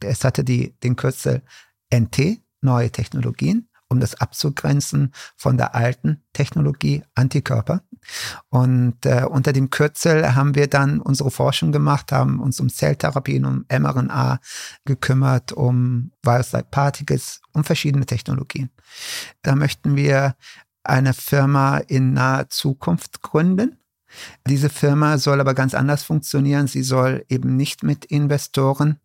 Es 0.00 0.24
hatte 0.24 0.44
die, 0.44 0.74
den 0.82 0.96
Kürzel 0.96 1.42
NT, 1.92 2.40
neue 2.60 2.90
Technologien, 2.90 3.68
um 3.88 4.00
das 4.00 4.14
abzugrenzen 4.20 5.12
von 5.36 5.56
der 5.56 5.74
alten 5.74 6.22
Technologie 6.32 7.02
Antikörper. 7.14 7.82
Und 8.48 9.04
äh, 9.04 9.24
unter 9.28 9.52
dem 9.52 9.70
Kürzel 9.70 10.34
haben 10.34 10.54
wir 10.54 10.68
dann 10.68 11.00
unsere 11.00 11.30
Forschung 11.30 11.72
gemacht, 11.72 12.12
haben 12.12 12.40
uns 12.40 12.60
um 12.60 12.68
Zelltherapien, 12.68 13.44
um 13.44 13.64
mRNA 13.70 14.40
gekümmert, 14.84 15.52
um 15.52 16.12
Virus-like 16.22 16.70
Particles, 16.70 17.40
um 17.52 17.64
verschiedene 17.64 18.06
Technologien. 18.06 18.70
Da 19.42 19.56
möchten 19.56 19.96
wir 19.96 20.36
eine 20.84 21.12
Firma 21.12 21.78
in 21.78 22.14
naher 22.14 22.48
Zukunft 22.48 23.22
gründen 23.22 23.79
diese 24.46 24.70
Firma 24.70 25.18
soll 25.18 25.40
aber 25.40 25.54
ganz 25.54 25.74
anders 25.74 26.02
funktionieren. 26.02 26.66
Sie 26.66 26.82
soll 26.82 27.24
eben 27.28 27.56
nicht 27.56 27.82
mit 27.82 28.04
Investoren, 28.04 28.98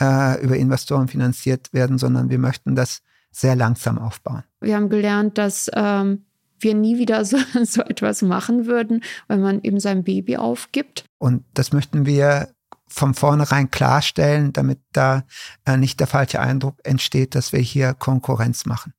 äh, 0.00 0.42
über 0.42 0.56
Investoren 0.56 1.08
finanziert 1.08 1.72
werden, 1.72 1.98
sondern 1.98 2.30
wir 2.30 2.38
möchten 2.38 2.74
das 2.74 3.02
sehr 3.30 3.56
langsam 3.56 3.98
aufbauen. 3.98 4.44
Wir 4.60 4.76
haben 4.76 4.88
gelernt, 4.88 5.38
dass 5.38 5.70
ähm, 5.74 6.26
wir 6.58 6.74
nie 6.74 6.98
wieder 6.98 7.24
so, 7.24 7.38
so 7.64 7.82
etwas 7.82 8.22
machen 8.22 8.66
würden, 8.66 9.02
weil 9.28 9.38
man 9.38 9.60
eben 9.62 9.80
sein 9.80 10.04
Baby 10.04 10.36
aufgibt. 10.36 11.04
Und 11.18 11.44
das 11.54 11.72
möchten 11.72 12.06
wir 12.06 12.48
von 12.86 13.14
vornherein 13.14 13.70
klarstellen, 13.70 14.52
damit 14.52 14.80
da 14.92 15.24
äh, 15.64 15.76
nicht 15.76 15.98
der 15.98 16.06
falsche 16.06 16.40
Eindruck 16.40 16.76
entsteht, 16.84 17.34
dass 17.34 17.52
wir 17.52 17.60
hier 17.60 17.94
Konkurrenz 17.94 18.66
machen. 18.66 18.92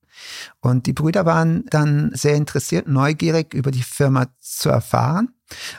Und 0.59 0.85
die 0.85 0.93
Brüder 0.93 1.25
waren 1.25 1.65
dann 1.69 2.11
sehr 2.13 2.35
interessiert, 2.35 2.87
neugierig 2.87 3.53
über 3.53 3.71
die 3.71 3.83
Firma 3.83 4.27
zu 4.39 4.69
erfahren 4.69 5.33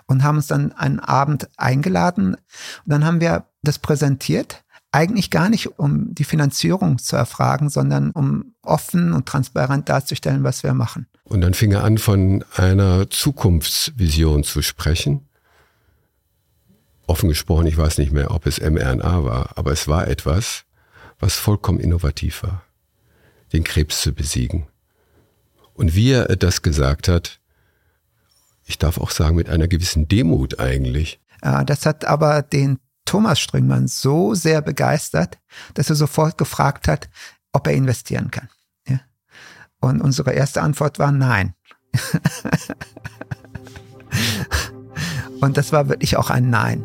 und 0.07 0.23
haben 0.23 0.37
uns 0.37 0.47
dann 0.47 0.73
einen 0.73 1.01
Abend 1.01 1.49
eingeladen. 1.57 2.35
Und 2.35 2.40
dann 2.87 3.05
haben 3.05 3.20
wir 3.20 3.47
das 3.62 3.79
präsentiert. 3.79 4.64
Eigentlich 4.92 5.31
gar 5.31 5.49
nicht, 5.49 5.79
um 5.79 6.14
die 6.14 6.25
Finanzierung 6.25 6.99
zu 6.99 7.16
erfragen, 7.16 7.68
sondern 7.68 8.11
um 8.12 8.55
offen 8.62 9.12
und 9.12 9.27
transparent 9.27 9.88
darzustellen, 9.88 10.44
was 10.44 10.62
wir 10.62 10.73
machen. 10.73 11.07
Und 11.25 11.40
dann 11.40 11.55
fing 11.55 11.73
er 11.73 11.83
an, 11.83 11.99
von 11.99 12.44
einer 12.55 13.11
Zukunftsvision 13.11 14.44
zu 14.44 14.62
sprechen. 14.62 15.29
Offen 17.07 17.29
gesprochen, 17.29 17.66
ich 17.66 17.77
weiß 17.77 17.99
nicht 17.99 18.12
mehr, 18.12 18.31
ob 18.31 18.47
es 18.47 18.61
mRNA 18.61 19.25
war, 19.25 19.51
aber 19.57 19.73
es 19.73 19.88
war 19.88 20.07
etwas, 20.07 20.64
was 21.18 21.35
vollkommen 21.35 21.81
innovativ 21.81 22.42
war, 22.42 22.62
den 23.55 23.64
Krebs 23.64 24.03
zu 24.03 24.12
besiegen. 24.12 24.67
Und 25.73 25.95
wie 25.95 26.12
er 26.12 26.37
das 26.37 26.62
gesagt 26.62 27.09
hat, 27.09 27.40
ich 28.67 28.79
darf 28.79 28.99
auch 28.99 29.11
sagen, 29.11 29.37
mit 29.37 29.49
einer 29.49 29.69
gewissen 29.69 30.09
Demut 30.09 30.59
eigentlich. 30.59 31.21
Das 31.40 31.87
hat 31.87 32.05
aber 32.05 32.43
den 32.43 32.79
Thomas 33.05 33.38
Stringmann 33.38 33.87
so 33.87 34.35
sehr 34.35 34.62
begeistert, 34.62 35.38
dass 35.75 35.90
er 35.90 35.97
sofort 35.97 36.38
gefragt 36.38 36.88
hat, 36.88 37.11
ob 37.53 37.67
er 37.67 37.75
investieren 37.75 38.31
kann. 38.31 38.49
Und 39.81 40.01
unsere 40.01 40.33
erste 40.33 40.62
Antwort 40.62 40.99
war 40.99 41.12
nein. 41.12 41.55
Und 45.40 45.59
das 45.59 45.73
war 45.73 45.88
wirklich 45.90 46.17
auch 46.17 46.31
ein 46.31 46.49
Nein. 46.49 46.83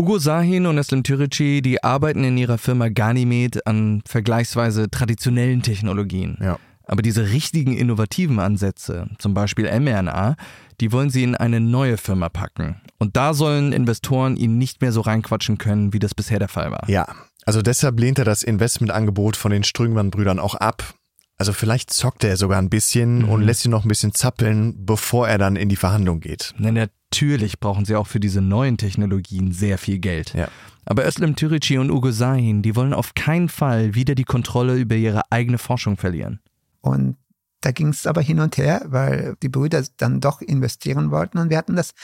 Ugo 0.00 0.18
Sahin 0.18 0.66
und 0.66 0.78
Eslem 0.78 1.02
Türeci, 1.02 1.60
die 1.60 1.82
arbeiten 1.82 2.22
in 2.22 2.38
ihrer 2.38 2.56
Firma 2.56 2.88
Ganymed 2.88 3.66
an 3.66 4.00
vergleichsweise 4.06 4.88
traditionellen 4.90 5.62
Technologien. 5.62 6.38
Ja. 6.40 6.60
Aber 6.86 7.02
diese 7.02 7.30
richtigen 7.30 7.76
innovativen 7.76 8.38
Ansätze, 8.38 9.08
zum 9.18 9.34
Beispiel 9.34 9.66
mRNA, 9.66 10.36
die 10.80 10.92
wollen 10.92 11.10
sie 11.10 11.24
in 11.24 11.34
eine 11.34 11.60
neue 11.60 11.96
Firma 11.96 12.28
packen. 12.28 12.80
Und 12.98 13.16
da 13.16 13.34
sollen 13.34 13.72
Investoren 13.72 14.36
ihnen 14.36 14.56
nicht 14.56 14.80
mehr 14.80 14.92
so 14.92 15.00
reinquatschen 15.00 15.58
können, 15.58 15.92
wie 15.92 15.98
das 15.98 16.14
bisher 16.14 16.38
der 16.38 16.48
Fall 16.48 16.70
war. 16.70 16.88
Ja, 16.88 17.08
also 17.44 17.60
deshalb 17.60 17.98
lehnt 17.98 18.20
er 18.20 18.24
das 18.24 18.44
Investmentangebot 18.44 19.36
von 19.36 19.50
den 19.50 19.64
Strüngmann-Brüdern 19.64 20.38
auch 20.38 20.54
ab. 20.54 20.94
Also 21.38 21.52
vielleicht 21.52 21.92
zockt 21.92 22.22
er 22.22 22.36
sogar 22.36 22.58
ein 22.58 22.70
bisschen 22.70 23.22
mhm. 23.22 23.28
und 23.30 23.42
lässt 23.42 23.62
sie 23.62 23.68
noch 23.68 23.84
ein 23.84 23.88
bisschen 23.88 24.14
zappeln, 24.14 24.86
bevor 24.86 25.28
er 25.28 25.38
dann 25.38 25.56
in 25.56 25.68
die 25.68 25.76
Verhandlung 25.76 26.20
geht. 26.20 26.54
Denn 26.58 26.76
der 26.76 26.88
Natürlich 27.12 27.58
brauchen 27.58 27.84
sie 27.84 27.96
auch 27.96 28.06
für 28.06 28.20
diese 28.20 28.42
neuen 28.42 28.76
Technologien 28.76 29.52
sehr 29.52 29.78
viel 29.78 29.98
Geld. 29.98 30.34
Ja. 30.34 30.48
Aber 30.84 31.06
Özlem 31.06 31.36
Türeci 31.36 31.78
und 31.78 31.90
Ugo 31.90 32.10
Sahin, 32.10 32.62
die 32.62 32.76
wollen 32.76 32.94
auf 32.94 33.14
keinen 33.14 33.48
Fall 33.48 33.94
wieder 33.94 34.14
die 34.14 34.24
Kontrolle 34.24 34.76
über 34.76 34.94
ihre 34.94 35.22
eigene 35.30 35.58
Forschung 35.58 35.96
verlieren. 35.96 36.40
Und 36.80 37.16
da 37.60 37.72
ging 37.72 37.88
es 37.88 38.06
aber 38.06 38.20
hin 38.20 38.40
und 38.40 38.56
her, 38.56 38.82
weil 38.86 39.36
die 39.42 39.48
Brüder 39.48 39.84
dann 39.96 40.20
doch 40.20 40.40
investieren 40.40 41.10
wollten. 41.10 41.38
Und 41.38 41.50
wir 41.50 41.58
hatten 41.58 41.76
das 41.76 41.94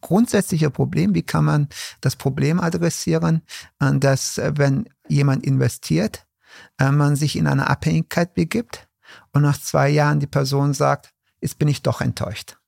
grundsätzliche 0.00 0.70
Problem, 0.70 1.14
wie 1.14 1.22
kann 1.22 1.46
man 1.46 1.68
das 2.00 2.14
Problem 2.14 2.60
adressieren, 2.60 3.42
äh, 3.80 3.92
dass 3.98 4.38
äh, 4.38 4.52
wenn 4.56 4.88
jemand 5.08 5.44
investiert, 5.44 6.26
äh, 6.78 6.90
man 6.90 7.16
sich 7.16 7.36
in 7.36 7.46
eine 7.46 7.68
Abhängigkeit 7.68 8.34
begibt 8.34 8.88
und 9.32 9.42
nach 9.42 9.58
zwei 9.58 9.88
Jahren 9.88 10.20
die 10.20 10.26
Person 10.26 10.74
sagt, 10.74 11.12
jetzt 11.40 11.58
bin 11.58 11.68
ich 11.68 11.82
doch 11.82 12.00
enttäuscht. 12.00 12.58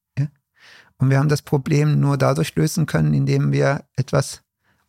Und 0.98 1.10
wir 1.10 1.18
haben 1.18 1.28
das 1.28 1.42
Problem 1.42 2.00
nur 2.00 2.16
dadurch 2.16 2.54
lösen 2.54 2.86
können, 2.86 3.14
indem 3.14 3.52
wir 3.52 3.84
etwas 3.96 4.42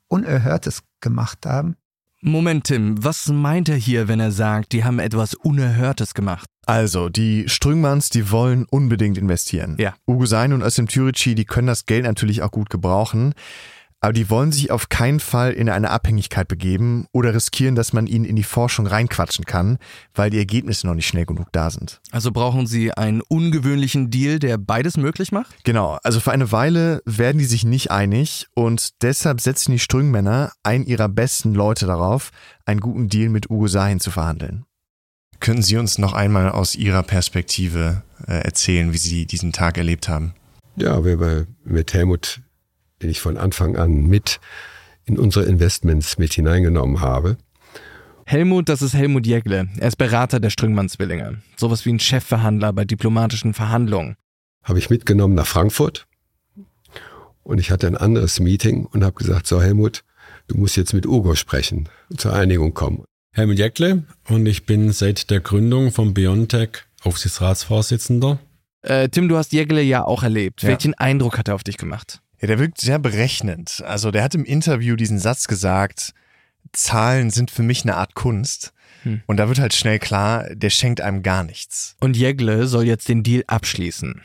Unerhörtes 0.08 0.84
gemacht 1.02 1.46
haben. 1.46 1.76
Moment, 2.22 2.66
Tim, 2.66 3.04
was 3.04 3.28
meint 3.28 3.70
er 3.70 3.76
hier, 3.76 4.08
wenn 4.08 4.20
er 4.20 4.32
sagt, 4.32 4.72
die 4.72 4.84
haben 4.84 5.00
etwas 5.00 5.36
Unerhörtes 5.36 6.14
gemacht? 6.16 6.50
Also, 6.66 7.10
die 7.10 7.48
Strüngmanns, 7.48 8.10
die 8.10 8.32
wollen 8.32 8.66
unbedingt 8.70 9.18
investieren. 9.18 9.76
Ja. 9.80 9.96
Ugo 10.08 10.26
Sein 10.26 10.52
und 10.52 10.64
Özlem 10.64 10.88
Türeci, 10.88 11.36
die 11.36 11.46
können 11.46 11.68
das 11.68 11.86
Geld 11.86 12.06
natürlich 12.06 12.42
auch 12.42 12.52
gut 12.52 12.70
gebrauchen. 12.70 13.34
Aber 14.00 14.14
die 14.14 14.30
wollen 14.30 14.52
sich 14.52 14.70
auf 14.70 14.90
keinen 14.90 15.20
Fall 15.20 15.54
in 15.54 15.70
eine 15.70 15.90
Abhängigkeit 15.90 16.48
begeben 16.48 17.08
oder 17.14 17.34
riskieren, 17.34 17.76
dass 17.76 17.94
man 17.94 18.06
ihnen 18.06 18.26
in 18.26 18.36
die 18.36 18.44
Forschung 18.44 18.86
reinquatschen 18.86 19.46
kann, 19.46 19.80
weil 20.14 20.30
die 20.30 20.38
Ergebnisse 20.38 20.86
noch 20.86 20.94
nicht 20.94 21.08
schnell 21.08 21.26
genug 21.26 21.48
da 21.52 21.72
sind. 21.72 22.00
Also 22.12 22.32
brauchen 22.32 22.68
sie 22.68 22.92
einen 22.92 23.22
ungewöhnlichen 23.22 24.12
Deal, 24.12 24.38
der 24.38 24.58
beides 24.58 24.98
möglich 24.98 25.32
macht? 25.32 25.64
Genau, 25.64 25.98
also 26.04 26.20
für 26.20 26.32
eine 26.32 26.52
Weile 26.52 27.02
werden 27.06 27.40
die 27.40 27.46
sich 27.46 27.66
nicht 27.66 27.90
einig 27.90 28.48
und 28.54 29.02
deshalb 29.02 29.42
setzen 29.42 29.72
die 29.72 29.80
Strüngmänner 29.80 30.52
einen 30.62 30.86
ihrer 30.86 31.10
besten 31.10 31.56
Leute 31.56 31.88
darauf, 31.88 32.32
einen 32.66 32.82
guten 32.82 33.10
Deal 33.10 33.30
mit 33.30 33.50
Ugo 33.50 33.68
Sahin 33.68 34.00
zu 34.00 34.12
verhandeln. 34.12 34.66
Könnten 35.40 35.64
Sie 35.64 35.78
uns 35.78 35.98
noch 35.98 36.14
einmal 36.14 36.50
aus 36.50 36.76
Ihrer 36.76 37.04
Perspektive 37.04 38.04
äh, 38.28 38.42
erzählen, 38.42 38.94
wie 38.94 38.98
Sie 38.98 39.26
diesen 39.26 39.54
Tag 39.54 39.78
erlebt 39.78 40.10
haben? 40.10 40.34
Ja, 40.76 41.04
wir 41.04 41.48
mit 41.64 41.94
Helmut 41.94 42.42
den 43.02 43.10
ich 43.10 43.20
von 43.20 43.38
Anfang 43.38 43.76
an 43.76 44.08
mit 44.08 44.40
in 45.06 45.18
unsere 45.18 45.46
Investments 45.46 46.18
mit 46.18 46.34
hineingenommen 46.34 47.02
habe. 47.02 47.38
Helmut, 48.26 48.68
das 48.68 48.82
ist 48.82 48.94
Helmut 48.94 49.26
Jägle. 49.26 49.70
Er 49.78 49.88
ist 49.88 49.96
Berater 49.96 50.42
der 50.42 50.50
Strüngmann-Zwillinge. 50.50 51.42
Sowas 51.56 51.86
wie 51.86 51.94
ein 51.94 52.00
Chefverhandler 52.00 52.74
bei 52.74 52.84
diplomatischen 52.84 53.54
Verhandlungen. 53.54 54.18
Habe 54.64 54.80
ich 54.80 54.90
mitgenommen 54.90 55.34
nach 55.34 55.48
Frankfurt. 55.48 56.08
Und 57.44 57.60
ich 57.60 57.72
hatte 57.72 57.88
ein 57.88 57.96
anderes 57.96 58.42
Meeting 58.42 58.86
und 58.86 59.06
habe 59.06 59.16
gesagt, 59.16 59.48
so 59.48 59.62
Helmut, 59.62 60.04
du 60.48 60.58
musst 60.58 60.76
jetzt 60.76 60.94
mit 60.94 61.06
Ugo 61.06 61.36
sprechen, 61.36 61.88
zur 62.18 62.34
Einigung 62.34 62.74
kommen. 62.74 63.06
Helmut 63.34 63.60
Jäckle 63.60 64.04
und 64.28 64.46
ich 64.46 64.66
bin 64.66 64.92
seit 64.92 65.30
der 65.30 65.40
Gründung 65.40 65.92
von 65.94 66.14
Biontech 66.14 66.70
Aufsichtsratsvorsitzender. 67.04 68.40
Äh, 68.82 69.08
Tim, 69.08 69.30
du 69.30 69.38
hast 69.38 69.54
Jägle 69.54 69.82
ja 69.82 70.04
auch 70.04 70.24
erlebt. 70.24 70.64
Ja. 70.64 70.70
Welchen 70.70 70.94
Eindruck 70.96 71.38
hat 71.38 71.48
er 71.48 71.56
auf 71.56 71.64
dich 71.64 71.78
gemacht? 71.78 72.22
Ja, 72.40 72.48
der 72.48 72.60
wirkt 72.60 72.80
sehr 72.80 73.00
berechnend. 73.00 73.84
Also 73.86 74.12
der 74.12 74.24
hat 74.24 74.36
im 74.36 74.46
Interview 74.46 74.96
diesen 74.96 75.20
Satz 75.20 75.48
gesagt, 75.48 76.14
Zahlen 76.72 77.30
sind 77.30 77.52
für 77.52 77.64
mich 77.64 77.84
eine 77.84 77.96
Art 77.96 78.14
Kunst. 78.14 78.74
Hm. 79.04 79.22
Und 79.26 79.38
da 79.38 79.48
wird 79.48 79.60
halt 79.60 79.74
schnell 79.74 80.00
klar, 80.00 80.46
der 80.54 80.70
schenkt 80.70 81.02
einem 81.02 81.24
gar 81.24 81.44
nichts. 81.44 81.96
Und 82.00 82.18
Jegle 82.18 82.68
soll 82.68 82.86
jetzt 82.86 83.10
den 83.10 83.24
Deal 83.24 83.44
abschließen. 83.48 84.22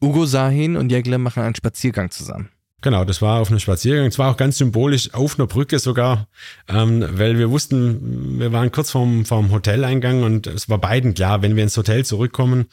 Ugo 0.00 0.26
Sahin 0.26 0.76
und 0.76 0.90
Jegle 0.90 1.18
machen 1.18 1.42
einen 1.42 1.54
Spaziergang 1.54 2.10
zusammen. 2.10 2.50
Genau, 2.84 3.06
das 3.06 3.22
war 3.22 3.40
auf 3.40 3.48
einem 3.48 3.60
Spaziergang. 3.60 4.04
Es 4.04 4.18
war 4.18 4.30
auch 4.30 4.36
ganz 4.36 4.58
symbolisch 4.58 5.14
auf 5.14 5.38
einer 5.38 5.46
Brücke 5.46 5.78
sogar, 5.78 6.28
ähm, 6.68 7.02
weil 7.12 7.38
wir 7.38 7.50
wussten, 7.50 8.38
wir 8.38 8.52
waren 8.52 8.70
kurz 8.72 8.90
vorm, 8.90 9.24
vorm 9.24 9.50
Hoteleingang 9.50 10.22
und 10.22 10.46
es 10.46 10.68
war 10.68 10.76
beiden 10.76 11.14
klar, 11.14 11.40
wenn 11.40 11.56
wir 11.56 11.62
ins 11.62 11.78
Hotel 11.78 12.04
zurückkommen 12.04 12.66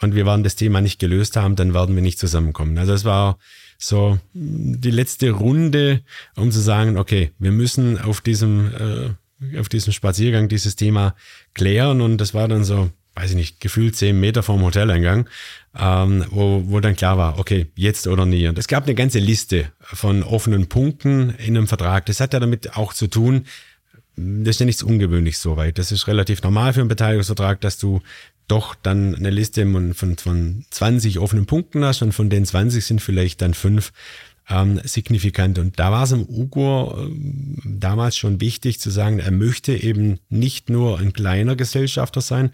und 0.00 0.16
wir 0.16 0.26
waren 0.26 0.42
das 0.42 0.56
Thema 0.56 0.80
nicht 0.80 0.98
gelöst 0.98 1.36
haben, 1.36 1.54
dann 1.54 1.74
werden 1.74 1.94
wir 1.94 2.02
nicht 2.02 2.18
zusammenkommen. 2.18 2.76
Also 2.76 2.92
es 2.92 3.04
war 3.04 3.38
so 3.84 4.18
die 4.32 4.90
letzte 4.90 5.30
Runde, 5.30 6.02
um 6.36 6.52
zu 6.52 6.60
sagen, 6.60 6.96
okay, 6.96 7.32
wir 7.38 7.50
müssen 7.50 7.98
auf 7.98 8.20
diesem, 8.20 8.72
äh, 8.74 9.58
auf 9.58 9.68
diesem 9.68 9.92
Spaziergang 9.92 10.48
dieses 10.48 10.76
Thema 10.76 11.14
klären. 11.54 12.00
Und 12.00 12.18
das 12.18 12.32
war 12.32 12.46
dann 12.46 12.62
so, 12.62 12.90
weiß 13.14 13.30
ich 13.30 13.36
nicht, 13.36 13.60
gefühlt 13.60 13.96
zehn 13.96 14.20
Meter 14.20 14.42
vom 14.42 14.62
Hoteleingang, 14.62 15.28
ähm, 15.76 16.24
wo, 16.30 16.62
wo 16.66 16.80
dann 16.80 16.94
klar 16.94 17.18
war, 17.18 17.38
okay, 17.38 17.66
jetzt 17.74 18.06
oder 18.06 18.24
nie. 18.24 18.46
Und 18.46 18.56
es 18.56 18.68
gab 18.68 18.84
eine 18.84 18.94
ganze 18.94 19.18
Liste 19.18 19.72
von 19.80 20.22
offenen 20.22 20.68
Punkten 20.68 21.30
in 21.38 21.56
einem 21.56 21.66
Vertrag. 21.66 22.06
Das 22.06 22.20
hat 22.20 22.34
ja 22.34 22.40
damit 22.40 22.76
auch 22.76 22.92
zu 22.92 23.08
tun, 23.08 23.46
das 24.14 24.56
ist 24.56 24.60
ja 24.60 24.66
nichts 24.66 24.82
Ungewöhnliches 24.82 25.42
soweit. 25.42 25.78
Das 25.78 25.90
ist 25.90 26.06
relativ 26.06 26.42
normal 26.42 26.72
für 26.72 26.80
einen 26.80 26.88
Beteiligungsvertrag, 26.88 27.60
dass 27.62 27.78
du 27.78 28.02
doch 28.48 28.74
dann 28.74 29.14
eine 29.14 29.30
Liste 29.30 29.64
von, 29.94 30.16
von 30.16 30.64
20 30.70 31.18
offenen 31.18 31.46
Punkten 31.46 31.84
hast 31.84 32.02
und 32.02 32.12
von 32.12 32.30
den 32.30 32.44
20 32.44 32.84
sind 32.84 33.00
vielleicht 33.00 33.40
dann 33.40 33.54
fünf 33.54 33.92
ähm, 34.48 34.80
signifikant. 34.84 35.58
Und 35.58 35.78
da 35.78 35.90
war 35.90 36.04
es 36.04 36.12
im 36.12 36.26
Ugo 36.28 36.96
äh, 36.96 37.10
damals 37.64 38.16
schon 38.16 38.40
wichtig 38.40 38.80
zu 38.80 38.90
sagen, 38.90 39.18
er 39.18 39.30
möchte 39.30 39.74
eben 39.74 40.18
nicht 40.28 40.70
nur 40.70 40.98
ein 40.98 41.12
kleiner 41.12 41.56
Gesellschafter 41.56 42.20
sein, 42.20 42.50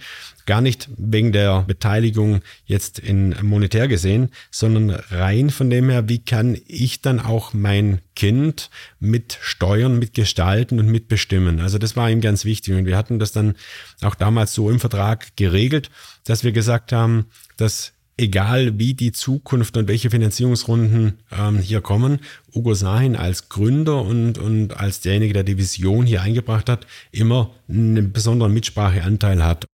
gar 0.46 0.60
nicht 0.60 0.88
wegen 0.96 1.32
der 1.32 1.62
Beteiligung 1.62 2.40
jetzt 2.64 2.98
in 2.98 3.34
monetär 3.42 3.88
gesehen, 3.88 4.30
sondern 4.50 4.90
rein 5.10 5.50
von 5.50 5.70
dem 5.70 5.90
her, 5.90 6.08
wie 6.08 6.20
kann 6.20 6.56
ich 6.66 7.00
dann 7.00 7.20
auch 7.20 7.52
mein 7.52 8.00
Kind 8.14 8.70
mit 8.98 9.38
steuern, 9.40 9.98
mit 9.98 10.14
gestalten 10.14 10.78
und 10.78 10.88
mitbestimmen. 10.88 11.60
Also 11.60 11.78
das 11.78 11.96
war 11.96 12.10
ihm 12.10 12.20
ganz 12.20 12.44
wichtig. 12.44 12.74
Und 12.74 12.86
wir 12.86 12.96
hatten 12.96 13.18
das 13.18 13.32
dann 13.32 13.54
auch 14.02 14.14
damals 14.14 14.54
so 14.54 14.70
im 14.70 14.80
Vertrag 14.80 15.36
geregelt, 15.36 15.90
dass 16.24 16.44
wir 16.44 16.52
gesagt 16.52 16.92
haben, 16.92 17.26
dass 17.56 17.92
egal 18.18 18.78
wie 18.78 18.94
die 18.94 19.12
Zukunft 19.12 19.76
und 19.76 19.88
welche 19.88 20.10
Finanzierungsrunden 20.10 21.20
ähm, 21.30 21.58
hier 21.58 21.80
kommen, 21.80 22.18
Ugo 22.54 22.74
Sahin 22.74 23.16
als 23.16 23.48
Gründer 23.48 24.02
und, 24.02 24.38
und 24.38 24.76
als 24.76 25.00
derjenige, 25.00 25.32
der 25.32 25.44
die 25.44 25.56
Vision 25.56 26.04
hier 26.04 26.22
eingebracht 26.22 26.68
hat, 26.68 26.86
immer 27.12 27.52
einen 27.68 28.12
besonderen 28.12 28.52
Mitspracheanteil 28.52 29.44
hat. 29.44 29.66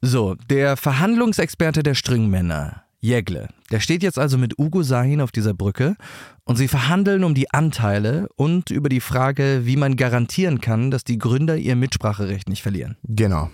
So, 0.00 0.34
der 0.50 0.76
Verhandlungsexperte 0.76 1.82
der 1.82 1.94
Stringmänner, 1.94 2.82
Jägle, 3.00 3.48
der 3.70 3.80
steht 3.80 4.02
jetzt 4.02 4.18
also 4.18 4.38
mit 4.38 4.58
Ugo 4.58 4.82
Sahin 4.82 5.20
auf 5.20 5.30
dieser 5.30 5.54
Brücke 5.54 5.96
und 6.44 6.56
sie 6.56 6.68
verhandeln 6.68 7.22
um 7.22 7.34
die 7.34 7.50
Anteile 7.50 8.28
und 8.36 8.70
über 8.70 8.88
die 8.88 9.00
Frage, 9.00 9.62
wie 9.64 9.76
man 9.76 9.96
garantieren 9.96 10.60
kann, 10.60 10.90
dass 10.90 11.04
die 11.04 11.18
Gründer 11.18 11.56
ihr 11.56 11.76
Mitspracherecht 11.76 12.48
nicht 12.48 12.62
verlieren. 12.62 12.96
Genau. 13.02 13.50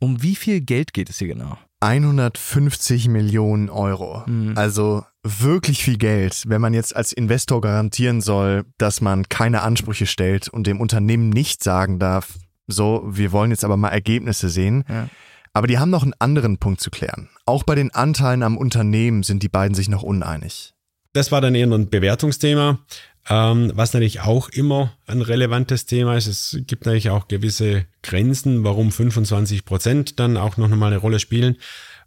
Um 0.00 0.22
wie 0.22 0.34
viel 0.34 0.60
Geld 0.60 0.92
geht 0.92 1.08
es 1.08 1.18
hier 1.18 1.28
genau? 1.28 1.58
150 1.80 3.08
Millionen 3.08 3.68
Euro. 3.70 4.22
Mhm. 4.26 4.52
Also 4.56 5.04
wirklich 5.22 5.82
viel 5.82 5.98
Geld, 5.98 6.44
wenn 6.46 6.60
man 6.60 6.74
jetzt 6.74 6.94
als 6.94 7.12
Investor 7.12 7.60
garantieren 7.60 8.20
soll, 8.20 8.64
dass 8.78 9.00
man 9.00 9.28
keine 9.28 9.62
Ansprüche 9.62 10.06
stellt 10.06 10.48
und 10.48 10.66
dem 10.66 10.80
Unternehmen 10.80 11.30
nicht 11.30 11.62
sagen 11.62 11.98
darf, 11.98 12.34
so, 12.66 13.02
wir 13.06 13.32
wollen 13.32 13.50
jetzt 13.50 13.64
aber 13.64 13.76
mal 13.76 13.90
Ergebnisse 13.90 14.48
sehen. 14.48 14.84
Ja. 14.88 15.08
Aber 15.52 15.66
die 15.66 15.78
haben 15.78 15.90
noch 15.90 16.02
einen 16.02 16.14
anderen 16.18 16.58
Punkt 16.58 16.80
zu 16.80 16.90
klären. 16.90 17.30
Auch 17.46 17.62
bei 17.62 17.74
den 17.74 17.94
Anteilen 17.94 18.42
am 18.42 18.58
Unternehmen 18.58 19.22
sind 19.22 19.42
die 19.42 19.48
beiden 19.48 19.74
sich 19.74 19.88
noch 19.88 20.02
uneinig. 20.02 20.74
Das 21.12 21.32
war 21.32 21.40
dann 21.40 21.54
eher 21.54 21.66
ein 21.72 21.88
Bewertungsthema. 21.88 22.80
Ähm, 23.28 23.72
was 23.74 23.92
natürlich 23.92 24.20
auch 24.20 24.48
immer 24.50 24.92
ein 25.06 25.20
relevantes 25.20 25.86
Thema 25.86 26.16
ist, 26.16 26.26
es 26.26 26.58
gibt 26.66 26.86
natürlich 26.86 27.10
auch 27.10 27.26
gewisse 27.26 27.86
Grenzen, 28.02 28.62
warum 28.62 28.92
25 28.92 29.64
Prozent 29.64 30.20
dann 30.20 30.36
auch 30.36 30.56
noch 30.56 30.68
mal 30.68 30.86
eine 30.86 30.98
Rolle 30.98 31.18
spielen. 31.18 31.56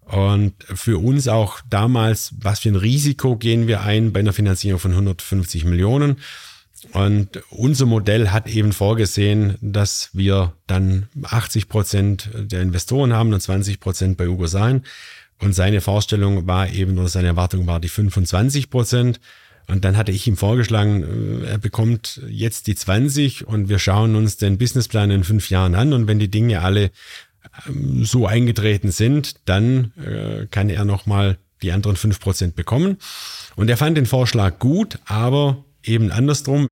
Und 0.05 0.53
für 0.63 0.97
uns 0.97 1.27
auch 1.27 1.59
damals, 1.69 2.33
was 2.39 2.59
für 2.59 2.69
ein 2.69 2.75
Risiko 2.75 3.35
gehen 3.35 3.67
wir 3.67 3.81
ein 3.81 4.11
bei 4.11 4.21
einer 4.21 4.33
Finanzierung 4.33 4.79
von 4.79 4.91
150 4.91 5.65
Millionen? 5.65 6.17
Und 6.93 7.41
unser 7.49 7.85
Modell 7.85 8.29
hat 8.29 8.47
eben 8.47 8.71
vorgesehen, 8.71 9.57
dass 9.61 10.09
wir 10.13 10.53
dann 10.65 11.09
80 11.23 11.67
Prozent 11.67 12.29
der 12.33 12.61
Investoren 12.61 13.13
haben 13.13 13.33
und 13.33 13.41
20 13.41 13.79
Prozent 13.79 14.17
bei 14.17 14.29
Ugo 14.29 14.47
sein. 14.47 14.83
Und 15.39 15.53
seine 15.53 15.81
Vorstellung 15.81 16.47
war 16.47 16.69
eben, 16.69 16.97
oder 16.97 17.09
seine 17.09 17.27
Erwartung 17.27 17.67
war 17.67 17.79
die 17.79 17.89
25 17.89 18.69
Prozent. 18.69 19.19
Und 19.69 19.85
dann 19.85 19.97
hatte 19.97 20.11
ich 20.11 20.27
ihm 20.27 20.35
vorgeschlagen, 20.35 21.43
äh, 21.43 21.51
er 21.51 21.57
bekommt 21.57 22.21
jetzt 22.27 22.67
die 22.67 22.75
20 22.75 23.47
und 23.47 23.69
wir 23.69 23.79
schauen 23.79 24.15
uns 24.15 24.37
den 24.37 24.57
Businessplan 24.57 25.11
in 25.11 25.23
fünf 25.23 25.49
Jahren 25.49 25.75
an. 25.75 25.93
Und 25.93 26.07
wenn 26.07 26.19
die 26.19 26.31
Dinge 26.31 26.61
alle 26.61 26.91
ähm, 27.67 28.03
so 28.03 28.25
eingetreten 28.25 28.91
sind, 28.91 29.35
dann 29.45 29.93
äh, 29.97 30.47
kann 30.47 30.69
er 30.69 30.85
nochmal 30.85 31.37
die 31.61 31.71
anderen 31.71 31.97
fünf 31.97 32.19
Prozent 32.19 32.55
bekommen. 32.55 32.97
Und 33.55 33.69
er 33.69 33.77
fand 33.77 33.97
den 33.97 34.05
Vorschlag 34.05 34.59
gut, 34.59 34.99
aber 35.05 35.63
eben 35.83 36.11
andersrum. 36.11 36.67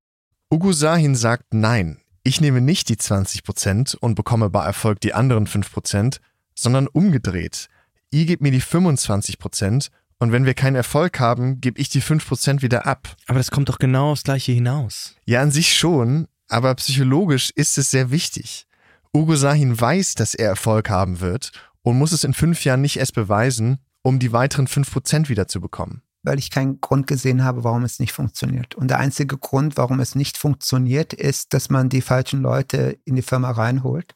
Ugo 0.52 0.72
Sahin 0.72 1.16
sagt 1.16 1.54
nein. 1.54 2.00
Ich 2.24 2.42
nehme 2.42 2.62
nicht 2.62 2.90
die 2.90 2.98
20 2.98 3.44
Prozent 3.44 3.98
und 4.00 4.16
bekomme 4.16 4.50
bei 4.50 4.64
Erfolg 4.66 5.00
die 5.00 5.14
anderen 5.14 5.48
5 5.48 5.72
Prozent, 5.72 6.20
sondern 6.56 6.88
umgedreht. 6.88 7.70
Ihr 8.12 8.26
gebt 8.26 8.42
mir 8.42 8.52
die 8.52 8.62
25 8.62 9.40
Prozent 9.40 9.92
Und 10.20 10.32
wenn 10.32 10.46
wir 10.46 10.56
keinen 10.56 10.76
Erfolg 10.76 11.20
haben, 11.20 11.62
gebe 11.62 11.80
ich 11.80 11.90
die 11.90 12.02
5% 12.02 12.62
wieder 12.62 12.88
ab. 12.88 13.16
Aber 13.28 13.38
das 13.38 13.52
kommt 13.52 13.70
doch 13.70 13.78
genau 13.78 14.12
aufs 14.12 14.24
Gleiche 14.24 14.52
hinaus. 14.52 15.16
Ja, 15.26 15.42
an 15.42 15.52
sich 15.52 15.78
schon, 15.78 16.28
aber 16.48 16.74
psychologisch 16.76 17.52
ist 17.56 17.78
es 17.78 17.92
sehr 17.92 18.10
wichtig. 18.10 18.66
Ugo 19.14 19.36
Sahin 19.36 19.80
weiß, 19.80 20.16
dass 20.16 20.34
er 20.34 20.50
Erfolg 20.50 20.90
haben 20.90 21.20
wird 21.20 21.52
und 21.84 21.98
muss 21.98 22.12
es 22.12 22.24
in 22.24 22.34
fünf 22.34 22.64
Jahren 22.64 22.82
nicht 22.82 22.98
erst 22.98 23.14
beweisen, 23.14 23.80
um 24.02 24.20
die 24.20 24.32
weiteren 24.32 24.68
5% 24.68 25.30
wieder 25.30 25.48
zu 25.48 25.62
bekommen. 25.62 26.02
Weil 26.24 26.40
ich 26.40 26.50
keinen 26.50 26.82
Grund 26.82 27.08
gesehen 27.08 27.44
habe, 27.44 27.64
warum 27.64 27.84
es 27.84 28.00
nicht 28.00 28.12
funktioniert. 28.12 28.76
Und 28.76 28.90
der 28.90 29.00
einzige 29.00 29.38
Grund, 29.38 29.78
warum 29.78 30.00
es 30.00 30.16
nicht 30.16 30.38
funktioniert, 30.38 31.14
ist, 31.14 31.54
dass 31.54 31.70
man 31.70 31.90
die 31.90 32.02
falschen 32.02 32.42
Leute 32.42 32.98
in 33.06 33.16
die 33.16 33.22
Firma 33.22 33.52
reinholt. 33.52 34.16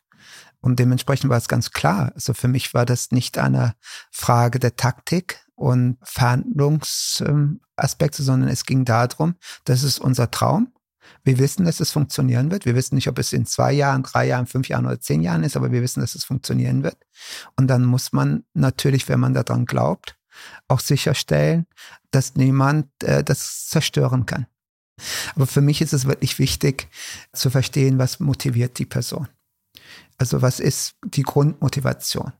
Und 0.61 0.79
dementsprechend 0.79 1.29
war 1.29 1.37
es 1.37 1.47
ganz 1.47 1.71
klar. 1.71 2.11
Also 2.13 2.33
für 2.33 2.47
mich 2.47 2.73
war 2.73 2.85
das 2.85 3.11
nicht 3.11 3.37
eine 3.37 3.75
Frage 4.11 4.59
der 4.59 4.75
Taktik 4.75 5.39
und 5.61 5.97
Verhandlungsaspekte, 6.01 8.23
sondern 8.23 8.49
es 8.49 8.65
ging 8.65 8.83
darum, 8.83 9.35
das 9.63 9.83
ist 9.83 9.99
unser 9.99 10.31
Traum. 10.31 10.73
Wir 11.23 11.37
wissen, 11.37 11.65
dass 11.65 11.79
es 11.79 11.91
funktionieren 11.91 12.49
wird. 12.49 12.65
Wir 12.65 12.73
wissen 12.73 12.95
nicht, 12.95 13.07
ob 13.07 13.19
es 13.19 13.31
in 13.31 13.45
zwei 13.45 13.71
Jahren, 13.71 14.01
drei 14.01 14.25
Jahren, 14.25 14.47
fünf 14.47 14.69
Jahren 14.69 14.87
oder 14.87 14.99
zehn 14.99 15.21
Jahren 15.21 15.43
ist, 15.43 15.55
aber 15.55 15.71
wir 15.71 15.83
wissen, 15.83 15.99
dass 15.99 16.15
es 16.15 16.23
funktionieren 16.23 16.83
wird. 16.83 16.97
Und 17.57 17.67
dann 17.67 17.85
muss 17.85 18.11
man 18.11 18.43
natürlich, 18.55 19.07
wenn 19.07 19.19
man 19.19 19.35
daran 19.35 19.65
glaubt, 19.65 20.17
auch 20.67 20.79
sicherstellen, 20.79 21.67
dass 22.09 22.35
niemand 22.35 22.87
äh, 23.03 23.23
das 23.23 23.67
zerstören 23.67 24.25
kann. 24.25 24.47
Aber 25.35 25.45
für 25.45 25.61
mich 25.61 25.81
ist 25.81 25.93
es 25.93 26.07
wirklich 26.07 26.39
wichtig 26.39 26.87
zu 27.33 27.51
verstehen, 27.51 27.99
was 27.99 28.19
motiviert 28.19 28.79
die 28.79 28.85
Person. 28.85 29.27
Also 30.17 30.41
was 30.41 30.59
ist 30.59 30.95
die 31.05 31.23
Grundmotivation? 31.23 32.33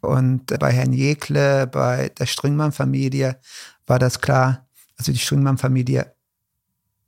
Und 0.00 0.46
bei 0.58 0.72
Herrn 0.72 0.92
Jekle, 0.92 1.66
bei 1.66 2.10
der 2.10 2.26
Stringmann-Familie 2.26 3.38
war 3.86 3.98
das 3.98 4.20
klar. 4.20 4.66
Also 4.96 5.12
die 5.12 5.18
Stringmann-Familie 5.18 6.14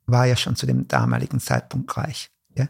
war 0.06 0.26
ja 0.26 0.36
schon 0.36 0.56
zu 0.56 0.66
dem 0.66 0.88
damaligen 0.88 1.40
Zeitpunkt 1.40 1.96
reich. 1.96 2.30
Ja? 2.56 2.68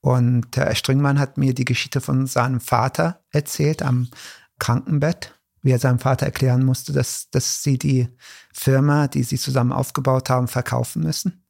Und 0.00 0.56
Herr 0.56 0.74
Stringmann 0.74 1.18
hat 1.18 1.38
mir 1.38 1.54
die 1.54 1.64
Geschichte 1.64 2.00
von 2.00 2.26
seinem 2.26 2.60
Vater 2.60 3.20
erzählt 3.30 3.82
am 3.82 4.08
Krankenbett, 4.58 5.38
wie 5.62 5.70
er 5.70 5.78
seinem 5.78 5.98
Vater 5.98 6.26
erklären 6.26 6.64
musste, 6.64 6.92
dass, 6.92 7.30
dass 7.30 7.62
sie 7.62 7.78
die 7.78 8.08
Firma, 8.52 9.08
die 9.08 9.22
sie 9.22 9.38
zusammen 9.38 9.72
aufgebaut 9.72 10.28
haben, 10.30 10.48
verkaufen 10.48 11.02
müssen. 11.02 11.44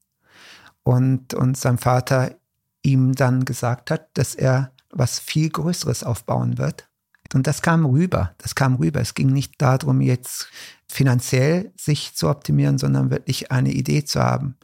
Und, 0.82 1.34
und 1.34 1.56
sein 1.56 1.78
Vater 1.78 2.34
ihm 2.82 3.14
dann 3.14 3.44
gesagt 3.44 3.90
hat, 3.90 4.08
dass 4.14 4.34
er 4.34 4.72
was 4.90 5.18
viel 5.18 5.48
Größeres 5.48 6.04
aufbauen 6.04 6.58
wird. 6.58 6.88
Und 7.34 7.46
das 7.46 7.62
kam 7.62 7.86
rüber, 7.86 8.34
das 8.38 8.54
kam 8.54 8.76
rüber. 8.76 9.00
Es 9.00 9.14
ging 9.14 9.28
nicht 9.28 9.60
darum, 9.60 10.00
jetzt 10.00 10.48
finanziell 10.86 11.72
sich 11.76 12.14
zu 12.14 12.28
optimieren, 12.28 12.78
sondern 12.78 13.10
wirklich 13.10 13.50
eine 13.50 13.72
Idee 13.72 14.04
zu 14.04 14.20
haben. 14.20 14.56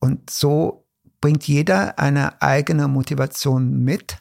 Und 0.00 0.30
so 0.30 0.86
bringt 1.20 1.46
jeder 1.46 1.98
eine 1.98 2.40
eigene 2.42 2.88
Motivation 2.88 3.84
mit, 3.84 4.16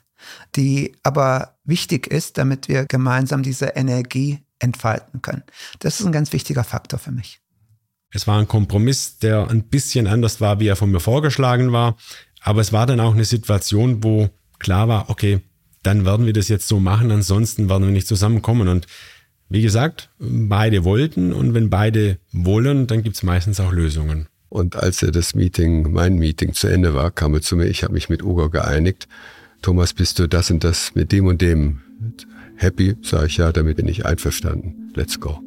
die 0.56 0.96
aber 1.04 1.58
wichtig 1.64 2.08
ist, 2.08 2.38
damit 2.38 2.68
wir 2.68 2.86
gemeinsam 2.86 3.42
diese 3.42 3.68
Energie 3.68 4.40
entfalten 4.60 5.22
können. 5.22 5.44
Das 5.80 6.00
ist 6.00 6.06
ein 6.06 6.12
ganz 6.12 6.34
wichtiger 6.34 6.64
Faktor 6.64 7.00
für 7.00 7.12
mich. 7.12 7.42
Es 8.12 8.28
war 8.28 8.40
ein 8.40 8.48
Kompromiss, 8.48 9.20
der 9.20 9.50
ein 9.50 9.64
bisschen 9.64 10.08
anders 10.08 10.42
war, 10.42 10.60
wie 10.60 10.68
er 10.68 10.76
von 10.76 10.92
mir 10.92 11.00
vorgeschlagen 11.00 11.72
war. 11.72 11.96
Aber 12.42 12.62
es 12.62 12.74
war 12.74 12.86
dann 12.86 13.00
auch 13.00 13.14
eine 13.14 13.26
Situation, 13.26 14.04
wo 14.04 14.30
klar 14.58 14.88
war, 14.88 15.10
okay, 15.10 15.42
dann 15.84 16.06
werden 16.06 16.26
wir 16.26 16.34
das 16.34 16.48
jetzt 16.48 16.68
so 16.68 16.80
machen, 16.80 17.12
ansonsten 17.12 17.70
werden 17.70 17.86
wir 17.86 17.92
nicht 17.92 18.08
zusammenkommen. 18.08 18.68
Und 18.68 18.88
wie 19.50 19.62
gesagt, 19.62 20.10
beide 20.20 20.84
wollten 20.84 21.34
und 21.34 21.54
wenn 21.54 21.70
beide 21.70 22.20
wollen, 22.32 22.88
dann 22.88 23.04
gibt 23.04 23.16
es 23.16 23.24
meistens 23.24 23.60
auch 23.60 23.72
Lösungen. 23.72 24.28
Und 24.50 24.76
als 24.76 25.04
er 25.04 25.12
das 25.12 25.36
Meeting, 25.36 25.92
mein 25.92 26.16
Meeting 26.16 26.54
zu 26.54 26.68
Ende 26.68 26.94
war, 26.94 27.12
kam 27.12 27.34
er 27.36 27.42
zu 27.42 27.56
mir, 27.56 27.68
ich 27.68 27.84
habe 27.84 27.94
mich 27.94 28.10
mit 28.10 28.24
Ugo 28.24 28.50
geeinigt. 28.50 29.08
Thomas, 29.62 29.94
bist 29.94 30.20
du 30.20 30.28
das 30.28 30.50
und 30.50 30.64
das 30.64 30.96
mit 30.96 31.12
dem 31.12 31.28
und 31.28 31.42
dem 31.42 31.82
happy? 32.56 32.96
Sag 33.04 33.28
ich 33.28 33.38
ja, 33.38 33.52
damit 33.52 33.78
bin 33.78 33.88
ich 33.88 34.06
einverstanden. 34.06 34.92
Let's 34.96 35.20
go. 35.20 35.40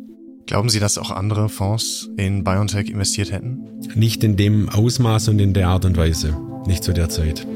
Glauben 0.46 0.68
Sie, 0.68 0.80
dass 0.80 0.98
auch 0.98 1.10
andere 1.10 1.48
Fonds 1.48 2.10
in 2.16 2.44
BioNTech 2.44 2.90
investiert 2.90 3.32
hätten? 3.32 3.80
Nicht 3.94 4.22
in 4.24 4.36
dem 4.36 4.68
Ausmaß 4.68 5.28
und 5.28 5.38
in 5.38 5.54
der 5.54 5.68
Art 5.68 5.84
und 5.84 5.96
Weise. 5.96 6.36
Nicht 6.66 6.84
zu 6.84 6.92
der 6.92 7.08
Zeit. 7.08 7.46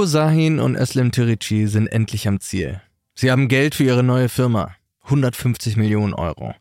Ugo 0.00 0.06
Sahin 0.06 0.60
und 0.60 0.76
Özlem 0.76 1.12
Türeci 1.12 1.66
sind 1.66 1.86
endlich 1.86 2.26
am 2.26 2.40
Ziel. 2.40 2.80
Sie 3.14 3.30
haben 3.30 3.48
Geld 3.48 3.74
für 3.74 3.84
ihre 3.84 4.02
neue 4.02 4.30
Firma. 4.30 4.74
150 5.02 5.76
Millionen 5.76 6.14
Euro. 6.14 6.54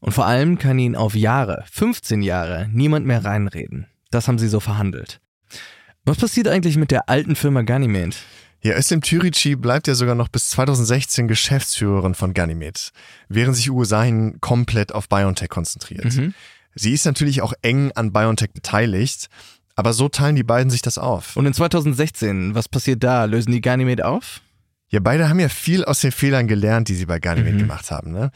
Und 0.00 0.12
vor 0.12 0.26
allem 0.26 0.58
kann 0.58 0.78
ihnen 0.78 0.94
auf 0.94 1.14
Jahre, 1.14 1.64
15 1.72 2.20
Jahre, 2.20 2.68
niemand 2.70 3.06
mehr 3.06 3.24
reinreden. 3.24 3.86
Das 4.10 4.28
haben 4.28 4.38
sie 4.38 4.46
so 4.46 4.60
verhandelt. 4.60 5.22
Was 6.04 6.18
passiert 6.18 6.48
eigentlich 6.48 6.76
mit 6.76 6.90
der 6.90 7.08
alten 7.08 7.34
Firma 7.34 7.62
Ganymed? 7.62 8.14
Ja, 8.60 8.76
Özlem 8.76 9.00
Türeci 9.00 9.56
bleibt 9.56 9.88
ja 9.88 9.94
sogar 9.94 10.14
noch 10.14 10.28
bis 10.28 10.50
2016 10.50 11.28
Geschäftsführerin 11.28 12.14
von 12.14 12.34
Ganymed, 12.34 12.92
während 13.30 13.56
sich 13.56 13.70
Ugo 13.70 13.84
Sahin 13.84 14.38
komplett 14.42 14.92
auf 14.92 15.08
BioNTech 15.08 15.48
konzentriert. 15.48 16.14
Mhm. 16.14 16.34
Sie 16.74 16.92
ist 16.92 17.06
natürlich 17.06 17.40
auch 17.40 17.54
eng 17.62 17.90
an 17.92 18.12
BioNTech 18.12 18.50
beteiligt, 18.52 19.30
aber 19.74 19.92
so 19.92 20.08
teilen 20.08 20.36
die 20.36 20.42
beiden 20.42 20.70
sich 20.70 20.82
das 20.82 20.98
auf. 20.98 21.36
Und 21.36 21.46
in 21.46 21.54
2016, 21.54 22.54
was 22.54 22.68
passiert 22.68 23.02
da? 23.02 23.24
Lösen 23.24 23.52
die 23.52 23.60
Ganymed 23.60 24.02
auf? 24.02 24.40
Ja, 24.88 25.00
beide 25.00 25.28
haben 25.28 25.40
ja 25.40 25.48
viel 25.48 25.84
aus 25.84 26.00
den 26.00 26.12
Fehlern 26.12 26.46
gelernt, 26.46 26.88
die 26.88 26.94
sie 26.94 27.06
bei 27.06 27.18
Ganymed 27.18 27.54
mhm. 27.54 27.58
gemacht 27.58 27.90
haben. 27.90 28.12
Ne? 28.12 28.30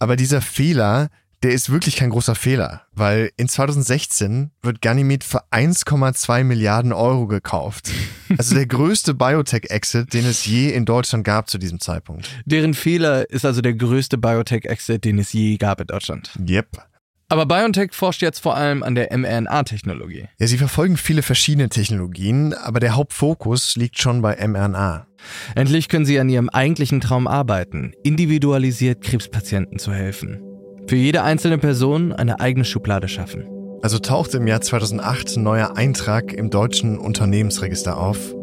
Aber 0.00 0.16
dieser 0.16 0.40
Fehler, 0.40 1.08
der 1.44 1.52
ist 1.52 1.70
wirklich 1.70 1.96
kein 1.96 2.10
großer 2.10 2.34
Fehler, 2.34 2.82
weil 2.92 3.30
in 3.36 3.48
2016 3.48 4.50
wird 4.62 4.80
Ganymed 4.80 5.22
für 5.22 5.44
1,2 5.52 6.42
Milliarden 6.42 6.92
Euro 6.92 7.26
gekauft. 7.26 7.90
Also 8.36 8.56
der 8.56 8.66
größte 8.66 9.14
Biotech-Exit, 9.14 10.12
den 10.12 10.24
es 10.26 10.44
je 10.44 10.70
in 10.70 10.86
Deutschland 10.86 11.22
gab 11.22 11.48
zu 11.48 11.56
diesem 11.56 11.78
Zeitpunkt. 11.78 12.28
Deren 12.46 12.74
Fehler 12.74 13.30
ist 13.30 13.44
also 13.44 13.60
der 13.60 13.74
größte 13.74 14.18
Biotech-Exit, 14.18 15.04
den 15.04 15.20
es 15.20 15.32
je 15.32 15.56
gab 15.56 15.80
in 15.80 15.86
Deutschland. 15.86 16.30
Yep. 16.40 16.82
Aber 17.28 17.46
BioNTech 17.46 17.92
forscht 17.92 18.22
jetzt 18.22 18.40
vor 18.40 18.56
allem 18.56 18.82
an 18.82 18.94
der 18.94 19.16
mRNA-Technologie. 19.16 20.28
Ja, 20.38 20.46
sie 20.46 20.58
verfolgen 20.58 20.96
viele 20.96 21.22
verschiedene 21.22 21.68
Technologien, 21.68 22.54
aber 22.54 22.80
der 22.80 22.96
Hauptfokus 22.96 23.76
liegt 23.76 23.98
schon 24.00 24.20
bei 24.22 24.36
mRNA. 24.46 25.06
Endlich 25.54 25.88
können 25.88 26.04
sie 26.04 26.20
an 26.20 26.28
ihrem 26.28 26.48
eigentlichen 26.50 27.00
Traum 27.00 27.26
arbeiten, 27.26 27.92
individualisiert 28.02 29.02
Krebspatienten 29.02 29.78
zu 29.78 29.92
helfen. 29.92 30.42
Für 30.86 30.96
jede 30.96 31.22
einzelne 31.22 31.56
Person 31.56 32.12
eine 32.12 32.40
eigene 32.40 32.66
Schublade 32.66 33.08
schaffen. 33.08 33.46
Also 33.82 33.98
tauchte 33.98 34.36
im 34.36 34.46
Jahr 34.46 34.60
2008 34.60 35.36
ein 35.36 35.42
neuer 35.42 35.76
Eintrag 35.76 36.32
im 36.32 36.50
deutschen 36.50 36.98
Unternehmensregister 36.98 37.96
auf, 37.98 38.34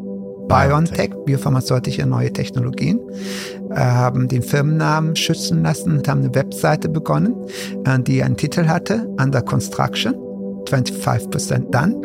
BioNTech, 0.47 1.12
biopharmazeutische 1.25 2.06
neue 2.06 2.32
Technologien, 2.32 2.99
äh, 3.69 3.75
haben 3.75 4.27
den 4.27 4.41
Firmennamen 4.41 5.15
schützen 5.15 5.63
lassen 5.63 5.97
und 5.97 6.08
haben 6.08 6.21
eine 6.21 6.36
Webseite 6.36 6.89
begonnen, 6.89 7.36
äh, 7.86 7.99
die 7.99 8.23
einen 8.23 8.38
Titel 8.38 8.67
hatte, 8.67 9.08
Under 9.19 9.41
Construction, 9.41 10.15
25% 10.65 11.71
Done. 11.71 12.01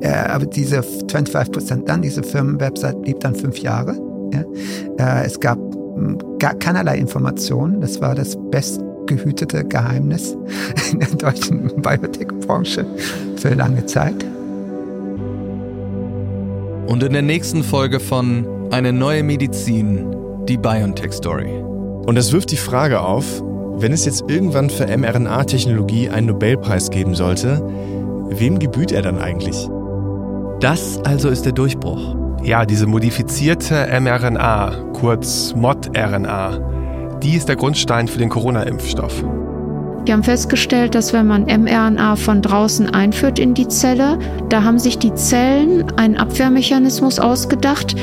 Äh, 0.00 0.08
aber 0.12 0.46
diese 0.46 0.80
25% 0.80 1.84
Done, 1.86 2.00
diese 2.00 2.22
Firmenwebsite 2.22 2.96
blieb 2.96 3.20
dann 3.20 3.34
fünf 3.34 3.58
Jahre. 3.58 3.96
Ja. 4.32 5.22
Es 5.22 5.40
gab 5.40 5.58
hm, 5.58 6.18
gar 6.38 6.54
keinerlei 6.54 6.98
Informationen. 6.98 7.80
Das 7.80 8.00
war 8.00 8.14
das 8.14 8.36
bestgehütete 8.50 9.64
Geheimnis 9.64 10.36
in 10.92 11.00
der 11.00 11.08
deutschen 11.08 11.82
Biotech-Branche 11.82 12.86
für 13.36 13.54
lange 13.54 13.84
Zeit. 13.86 14.24
Und 16.86 17.02
in 17.02 17.12
der 17.12 17.22
nächsten 17.22 17.62
Folge 17.62 18.00
von 18.00 18.46
Eine 18.72 18.92
neue 18.92 19.22
Medizin, 19.22 20.14
die 20.46 20.56
BioNTech 20.56 21.12
Story. 21.12 21.50
Und 22.06 22.14
das 22.16 22.32
wirft 22.32 22.50
die 22.50 22.56
Frage 22.56 23.00
auf, 23.00 23.42
wenn 23.76 23.92
es 23.92 24.04
jetzt 24.04 24.24
irgendwann 24.28 24.70
für 24.70 24.86
mRNA-Technologie 24.86 26.10
einen 26.10 26.28
Nobelpreis 26.28 26.90
geben 26.90 27.14
sollte, 27.14 27.62
wem 28.30 28.58
gebührt 28.58 28.92
er 28.92 29.02
dann 29.02 29.18
eigentlich? 29.18 29.68
Das 30.60 30.98
also 31.04 31.28
ist 31.28 31.46
der 31.46 31.52
Durchbruch. 31.52 32.16
Ja, 32.42 32.66
diese 32.66 32.86
modifizierte 32.86 33.86
mRNA, 34.00 34.92
kurz 34.94 35.54
ModRNA, 35.54 37.18
die 37.22 37.36
ist 37.36 37.48
der 37.48 37.56
Grundstein 37.56 38.08
für 38.08 38.18
den 38.18 38.28
Corona-Impfstoff. 38.28 39.24
Die 40.06 40.12
haben 40.12 40.24
festgestellt, 40.24 40.94
dass 40.94 41.12
wenn 41.12 41.26
man 41.26 41.44
mRNA 41.44 42.16
von 42.16 42.42
draußen 42.42 42.88
einführt 42.88 43.38
in 43.38 43.54
die 43.54 43.68
Zelle, 43.68 44.18
da 44.48 44.62
haben 44.62 44.78
sich 44.78 44.98
die 44.98 45.14
Zellen 45.14 45.84
einen 45.98 46.16
Abwehrmechanismus 46.16 47.18
ausgedacht. 47.18 47.94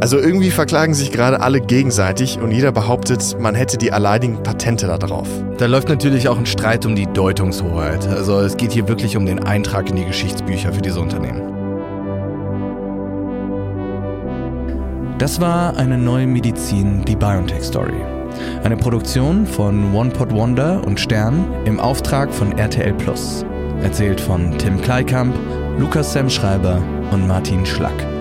Also 0.00 0.18
irgendwie 0.18 0.50
verklagen 0.50 0.92
sich 0.92 1.10
gerade 1.10 1.40
alle 1.40 1.60
gegenseitig 1.60 2.38
und 2.38 2.50
jeder 2.50 2.70
behauptet, 2.70 3.36
man 3.40 3.54
hätte 3.54 3.78
die 3.78 3.92
alleinigen 3.92 4.42
Patente 4.42 4.86
darauf. 4.86 5.28
Da 5.56 5.66
läuft 5.66 5.88
natürlich 5.88 6.28
auch 6.28 6.38
ein 6.38 6.44
Streit 6.44 6.84
um 6.84 6.94
die 6.94 7.06
Deutungshoheit. 7.06 8.06
Also 8.08 8.40
es 8.40 8.56
geht 8.58 8.72
hier 8.72 8.88
wirklich 8.88 9.16
um 9.16 9.24
den 9.24 9.42
Eintrag 9.42 9.88
in 9.88 9.96
die 9.96 10.04
Geschichtsbücher 10.04 10.72
für 10.72 10.82
diese 10.82 11.00
Unternehmen. 11.00 11.40
Das 15.18 15.40
war 15.40 15.78
eine 15.78 15.96
neue 15.96 16.26
Medizin, 16.26 17.02
die 17.06 17.16
BioNTech 17.16 17.62
Story. 17.62 18.15
Eine 18.64 18.76
Produktion 18.76 19.46
von 19.46 19.94
One 19.94 20.10
Pot 20.10 20.32
Wonder 20.32 20.82
und 20.86 20.98
Stern 20.98 21.44
im 21.64 21.80
Auftrag 21.80 22.32
von 22.32 22.56
RTL 22.58 22.94
Plus. 22.94 23.44
Erzählt 23.82 24.20
von 24.20 24.56
Tim 24.58 24.80
Kleikamp, 24.80 25.34
Lukas 25.78 26.12
Sam 26.12 26.30
Schreiber 26.30 26.82
und 27.12 27.26
Martin 27.26 27.64
Schlack. 27.66 28.15